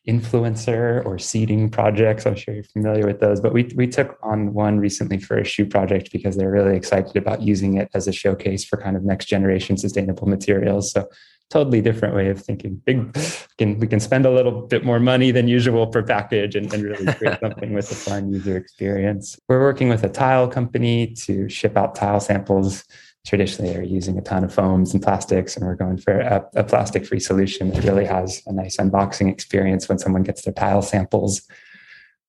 influencer 0.08 1.06
or 1.06 1.18
seeding 1.18 1.70
projects. 1.70 2.26
I'm 2.26 2.36
sure 2.36 2.54
you're 2.54 2.64
familiar 2.64 3.06
with 3.06 3.20
those, 3.20 3.40
but 3.40 3.54
we, 3.54 3.72
we 3.76 3.88
took 3.88 4.18
on 4.22 4.54
one 4.54 4.80
recently 4.80 5.18
for 5.18 5.38
a 5.38 5.46
shoe 5.46 5.66
project 5.66 6.12
because 6.12 6.36
they're 6.36 6.52
really 6.52 6.76
excited 6.76 7.16
about 7.16 7.42
using 7.42 7.78
it 7.78 7.90
as 7.94 8.08
a 8.08 8.12
showcase 8.12 8.66
for 8.66 8.78
kind 8.78 8.98
of 8.98 9.04
next 9.04 9.26
generation 9.26 9.78
sustainable 9.78 10.28
materials. 10.28 10.92
So 10.92 11.10
totally 11.50 11.82
different 11.82 12.16
way 12.16 12.30
of 12.30 12.42
thinking. 12.42 12.82
Big, 12.84 13.14
can, 13.58 13.80
we 13.80 13.88
can 13.88 14.00
spend 14.00 14.26
a 14.26 14.32
little 14.32 14.64
bit 14.64 14.84
more 14.84 15.00
money 15.00 15.32
than 15.32 15.48
usual 15.48 15.88
per 15.88 16.04
package 16.04 16.56
and, 16.56 16.74
and 16.74 16.84
really 16.84 17.14
create 17.14 17.40
something 17.40 17.74
with 17.74 17.90
a 17.92 17.96
fun 17.96 18.34
user 18.34 18.58
experience. 18.58 19.38
We're 19.48 19.62
working 19.62 19.88
with 19.88 20.04
a 20.04 20.10
tile 20.10 20.48
company 20.48 21.14
to 21.26 21.48
ship 21.48 21.78
out 21.78 21.96
tile 21.96 22.20
samples 22.20 22.84
traditionally 23.26 23.72
they're 23.72 23.84
using 23.84 24.18
a 24.18 24.22
ton 24.22 24.44
of 24.44 24.54
foams 24.54 24.94
and 24.94 25.02
plastics 25.02 25.56
and 25.56 25.66
we're 25.66 25.76
going 25.76 25.98
for 25.98 26.20
a, 26.20 26.46
a 26.56 26.64
plastic 26.64 27.06
free 27.06 27.20
solution 27.20 27.70
that 27.72 27.84
really 27.84 28.06
has 28.06 28.42
a 28.48 28.54
nice 28.54 28.78
unboxing 28.78 29.32
experience 29.32 29.88
when 29.88 29.98
someone 29.98 30.24
gets 30.24 30.42
their 30.44 30.54
tile 30.54 30.82
samples 30.82 31.42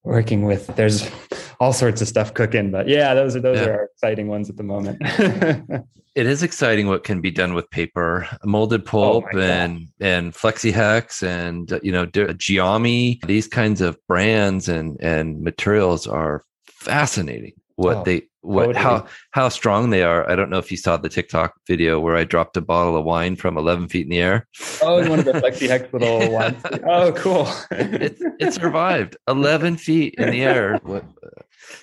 working 0.05 0.45
with 0.45 0.67
there's 0.77 1.11
all 1.59 1.73
sorts 1.73 2.01
of 2.01 2.07
stuff 2.07 2.33
cooking 2.35 2.71
but 2.71 2.87
yeah 2.89 3.15
those 3.15 3.35
are 3.35 3.41
those 3.41 3.59
yeah. 3.59 3.67
are 3.67 3.85
exciting 3.85 4.29
ones 4.29 4.49
at 4.49 4.57
the 4.57 4.63
moment 4.63 4.99
it 6.15 6.27
is 6.27 6.43
exciting 6.43 6.87
what 6.87 7.03
can 7.03 7.21
be 7.21 7.31
done 7.31 7.55
with 7.55 7.69
paper 7.71 8.29
molded 8.45 8.83
oh 8.83 8.85
pulp 8.85 9.25
oh 9.35 9.39
and 9.39 9.89
and 10.01 10.33
flexihex 10.33 11.27
and 11.27 11.81
you 11.83 11.91
know 11.91 12.07
geami 12.07 13.21
these 13.27 13.49
kinds 13.49 13.81
of 13.81 13.99
brands 14.07 14.69
and 14.69 14.97
and 15.01 15.41
materials 15.41 16.07
are 16.07 16.45
fascinating 16.67 17.53
what 17.77 17.97
oh. 17.97 18.03
they 18.05 18.23
what 18.45 18.67
totally. 18.67 18.83
how 18.83 19.07
how 19.31 19.49
strong 19.49 19.91
they 19.91 20.03
are. 20.03 20.29
I 20.31 20.37
don't 20.37 20.51
know 20.51 20.59
if 20.59 20.71
you 20.71 20.77
saw 20.77 20.97
the 20.97 21.09
TikTok 21.09 21.55
video 21.67 21.99
where 21.99 22.17
I 22.17 22.25
dropped 22.25 22.57
a 22.57 22.61
bottle 22.61 22.97
of 22.97 23.05
wine 23.05 23.37
from 23.37 23.57
11 23.57 23.89
feet 23.89 24.05
in 24.05 24.11
the 24.11 24.21
air. 24.21 24.47
Oh, 24.83 25.09
one 25.09 25.19
of 25.19 25.25
the 25.25 25.33
FlexiHex 25.33 25.93
little 25.93 26.31
ones. 26.31 26.63
Oh, 26.87 27.13
cool. 27.13 27.49
it, 27.71 28.19
it 28.39 28.53
survived 28.53 29.17
11 29.27 29.79
feet 29.79 30.15
in 30.19 30.31
the 30.31 30.43
air. 30.43 30.79
What, 30.85 31.05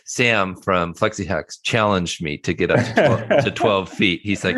Sam 0.06 0.56
from 0.56 0.94
FlexiHex 0.94 1.60
challenged 1.64 2.24
me 2.24 2.38
to 2.40 2.54
get 2.54 2.72
up 2.72 2.86
to 2.86 2.94
12, 2.94 3.44
to 3.46 3.52
12 3.56 3.90
feet. 3.90 4.22
He's 4.24 4.44
like, 4.44 4.58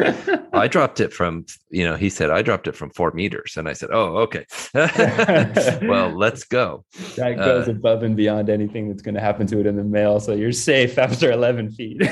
I 0.53 0.67
dropped 0.67 0.99
it 0.99 1.13
from, 1.13 1.45
you 1.69 1.85
know, 1.85 1.95
he 1.95 2.09
said, 2.09 2.29
I 2.29 2.41
dropped 2.41 2.67
it 2.67 2.75
from 2.75 2.89
four 2.91 3.11
meters. 3.11 3.55
And 3.57 3.67
I 3.67 3.73
said, 3.73 3.89
Oh, 3.91 4.17
okay. 4.17 4.45
well, 4.73 6.09
let's 6.09 6.43
go. 6.43 6.85
That 7.15 7.37
goes 7.37 7.67
uh, 7.67 7.71
above 7.71 8.03
and 8.03 8.15
beyond 8.15 8.49
anything 8.49 8.89
that's 8.89 9.01
going 9.01 9.15
to 9.15 9.21
happen 9.21 9.47
to 9.47 9.59
it 9.59 9.65
in 9.65 9.75
the 9.75 9.83
mail. 9.83 10.19
So 10.19 10.33
you're 10.33 10.51
safe 10.51 10.97
after 10.97 11.31
11 11.31 11.71
feet. 11.71 12.01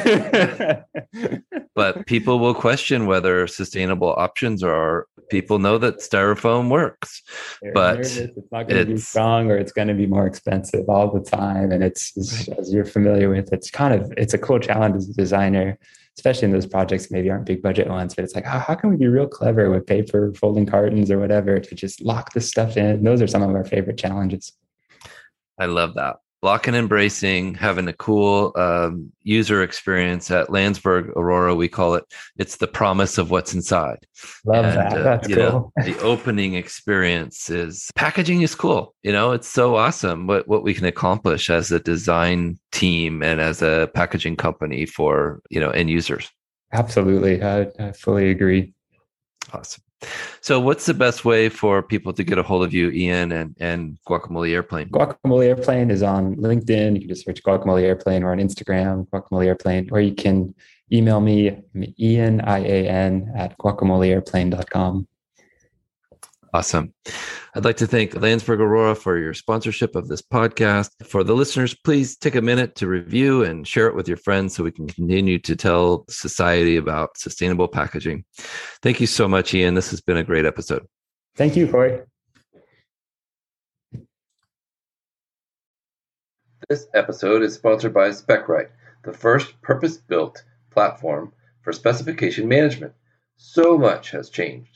but 1.81 2.05
people 2.05 2.37
will 2.37 2.53
question 2.53 3.07
whether 3.07 3.47
sustainable 3.47 4.13
options 4.17 4.61
are 4.63 5.07
people 5.31 5.57
know 5.57 5.77
that 5.79 5.97
styrofoam 5.97 6.69
works 6.69 7.23
They're 7.61 7.73
but 7.73 7.95
nervous. 7.95 8.17
it's 8.17 8.51
not 8.51 8.67
going 8.67 8.85
to 8.85 8.93
be 8.93 8.99
strong 8.99 9.49
or 9.49 9.57
it's 9.57 9.71
going 9.71 9.87
to 9.87 9.95
be 9.95 10.05
more 10.05 10.27
expensive 10.27 10.87
all 10.87 11.11
the 11.11 11.21
time 11.21 11.71
and 11.71 11.83
it's, 11.83 12.15
it's 12.15 12.47
right. 12.47 12.59
as 12.59 12.71
you're 12.73 12.85
familiar 12.85 13.29
with 13.29 13.51
it's 13.51 13.71
kind 13.71 13.93
of 13.93 14.13
it's 14.17 14.33
a 14.33 14.37
cool 14.37 14.59
challenge 14.59 14.95
as 14.95 15.09
a 15.09 15.13
designer 15.13 15.77
especially 16.17 16.45
in 16.45 16.51
those 16.51 16.67
projects 16.67 17.09
maybe 17.09 17.29
aren't 17.31 17.45
big 17.45 17.61
budget 17.63 17.87
ones 17.87 18.13
but 18.13 18.23
it's 18.23 18.35
like 18.35 18.45
how, 18.45 18.59
how 18.59 18.75
can 18.75 18.89
we 18.91 18.95
be 18.97 19.07
real 19.07 19.27
clever 19.27 19.71
with 19.71 19.85
paper 19.87 20.33
folding 20.35 20.65
cartons 20.65 21.09
or 21.09 21.17
whatever 21.17 21.59
to 21.59 21.73
just 21.73 22.01
lock 22.01 22.33
this 22.33 22.47
stuff 22.47 22.77
in 22.77 23.03
those 23.03 23.21
are 23.21 23.27
some 23.27 23.41
of 23.41 23.55
our 23.55 23.65
favorite 23.65 23.97
challenges 23.97 24.51
i 25.57 25.65
love 25.65 25.95
that 25.95 26.17
block 26.41 26.67
and 26.67 26.75
embracing, 26.75 27.53
having 27.53 27.87
a 27.87 27.93
cool 27.93 28.51
um, 28.55 29.11
user 29.21 29.61
experience 29.61 30.31
at 30.31 30.49
Landsberg 30.49 31.13
Orora. 31.13 31.55
We 31.55 31.67
call 31.67 31.95
it. 31.95 32.03
It's 32.37 32.57
the 32.57 32.67
promise 32.67 33.17
of 33.17 33.29
what's 33.29 33.53
inside. 33.53 34.05
Love 34.45 34.65
and, 34.65 34.77
that. 34.77 34.93
Uh, 34.93 35.03
That's 35.03 35.27
cool. 35.27 35.35
Know, 35.35 35.71
the 35.83 35.97
opening 35.99 36.55
experience 36.55 37.49
is 37.49 37.89
packaging 37.95 38.41
is 38.41 38.55
cool. 38.55 38.95
You 39.03 39.11
know, 39.11 39.31
it's 39.31 39.47
so 39.47 39.75
awesome 39.75 40.27
what 40.27 40.47
what 40.47 40.63
we 40.63 40.73
can 40.73 40.85
accomplish 40.85 41.49
as 41.49 41.71
a 41.71 41.79
design 41.79 42.59
team 42.71 43.21
and 43.21 43.39
as 43.39 43.61
a 43.61 43.89
packaging 43.93 44.35
company 44.35 44.85
for 44.85 45.41
you 45.49 45.59
know 45.59 45.69
end 45.69 45.89
users. 45.89 46.29
Absolutely, 46.73 47.43
I, 47.43 47.67
I 47.79 47.91
fully 47.91 48.29
agree. 48.29 48.73
Awesome. 49.53 49.83
So, 50.41 50.59
what's 50.59 50.85
the 50.85 50.93
best 50.93 51.25
way 51.25 51.49
for 51.49 51.83
people 51.83 52.13
to 52.13 52.23
get 52.23 52.37
a 52.37 52.43
hold 52.43 52.63
of 52.63 52.73
you, 52.73 52.89
Ian, 52.89 53.31
and, 53.31 53.55
and 53.59 53.97
Guacamole 54.07 54.51
Airplane? 54.51 54.89
Guacamole 54.89 55.45
Airplane 55.45 55.91
is 55.91 56.01
on 56.01 56.35
LinkedIn. 56.35 56.93
You 56.93 56.99
can 57.01 57.09
just 57.09 57.25
search 57.25 57.43
Guacamole 57.43 57.83
Airplane 57.83 58.23
or 58.23 58.31
on 58.31 58.39
Instagram, 58.39 59.07
Guacamole 59.09 59.45
Airplane, 59.45 59.89
or 59.91 60.01
you 60.01 60.13
can 60.13 60.55
email 60.91 61.21
me, 61.21 61.61
Ian, 61.99 62.41
I 62.41 62.59
A 62.59 62.87
N, 62.87 63.31
at 63.35 63.57
guacamoleairplane.com. 63.59 65.07
Awesome. 66.53 66.93
I'd 67.55 67.63
like 67.63 67.77
to 67.77 67.87
thank 67.87 68.13
Landsberg 68.13 68.59
Orora 68.59 68.97
for 68.97 69.17
your 69.17 69.33
sponsorship 69.33 69.95
of 69.95 70.09
this 70.09 70.21
podcast. 70.21 70.89
For 71.05 71.23
the 71.23 71.33
listeners, 71.33 71.73
please 71.73 72.17
take 72.17 72.35
a 72.35 72.41
minute 72.41 72.75
to 72.75 72.87
review 72.87 73.43
and 73.43 73.65
share 73.65 73.87
it 73.87 73.95
with 73.95 74.07
your 74.07 74.17
friends 74.17 74.55
so 74.55 74.63
we 74.63 74.71
can 74.71 74.87
continue 74.87 75.39
to 75.39 75.55
tell 75.55 76.03
society 76.09 76.75
about 76.75 77.17
sustainable 77.17 77.69
packaging. 77.69 78.25
Thank 78.81 78.99
you 78.99 79.07
so 79.07 79.29
much, 79.29 79.53
Ian. 79.53 79.75
This 79.75 79.91
has 79.91 80.01
been 80.01 80.17
a 80.17 80.23
great 80.23 80.45
episode. 80.45 80.85
Thank 81.37 81.55
you, 81.55 81.67
Cory. 81.67 82.01
This 86.67 86.87
episode 86.93 87.43
is 87.43 87.53
sponsored 87.53 87.93
by 87.93 88.09
Specright, 88.09 88.69
the 89.03 89.13
first 89.13 89.61
purpose 89.61 89.97
built 89.97 90.43
platform 90.69 91.31
for 91.61 91.71
specification 91.71 92.47
management. 92.47 92.93
So 93.37 93.77
much 93.77 94.11
has 94.11 94.29
changed 94.29 94.70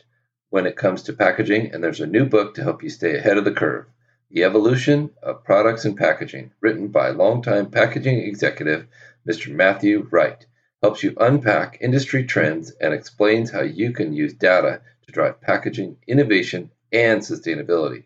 when 0.56 0.66
it 0.66 0.78
comes 0.78 1.04
to 1.04 1.12
packaging, 1.12 1.74
and 1.74 1.84
there's 1.84 2.00
a 2.00 2.08
new 2.08 2.24
book 2.24 2.56
to 2.56 2.64
help 2.64 2.82
you 2.82 2.90
stay 2.90 3.18
ahead 3.18 3.38
of 3.38 3.44
the 3.44 3.52
curve 3.52 3.88
The 4.32 4.46
Evolution 4.46 5.10
of 5.22 5.44
Products 5.44 5.84
and 5.84 5.98
Packaging, 5.98 6.54
written 6.62 6.88
by 6.88 7.10
longtime 7.10 7.72
packaging 7.72 8.20
executive 8.20 8.88
Mr. 9.28 9.54
Matthew 9.54 10.08
Wright. 10.10 10.46
Helps 10.82 11.04
you 11.04 11.14
unpack 11.20 11.80
industry 11.82 12.24
trends 12.24 12.72
and 12.72 12.94
explains 12.94 13.52
how 13.52 13.64
you 13.64 13.92
can 13.92 14.14
use 14.14 14.34
data 14.34 14.80
to 15.06 15.12
drive 15.12 15.42
packaging 15.42 15.98
innovation 16.08 16.72
and 16.90 17.20
sustainability. 17.20 18.06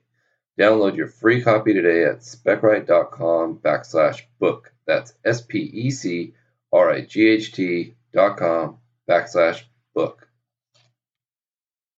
Download 0.59 0.97
your 0.97 1.07
free 1.07 1.43
copy 1.43 1.75
today 1.75 2.05
at 2.05 2.21
specright.com 2.21 3.59
backslash 3.59 4.21
book. 4.39 4.73
That's 4.87 5.13
S 5.23 5.41
P 5.41 5.59
E 5.59 5.91
C 5.91 6.33
R 6.73 6.89
I 6.89 7.01
G 7.01 7.27
H 7.27 7.51
T 7.51 7.93
dot 8.11 8.37
com 8.37 8.79
backslash 9.07 9.61
book. 9.93 10.28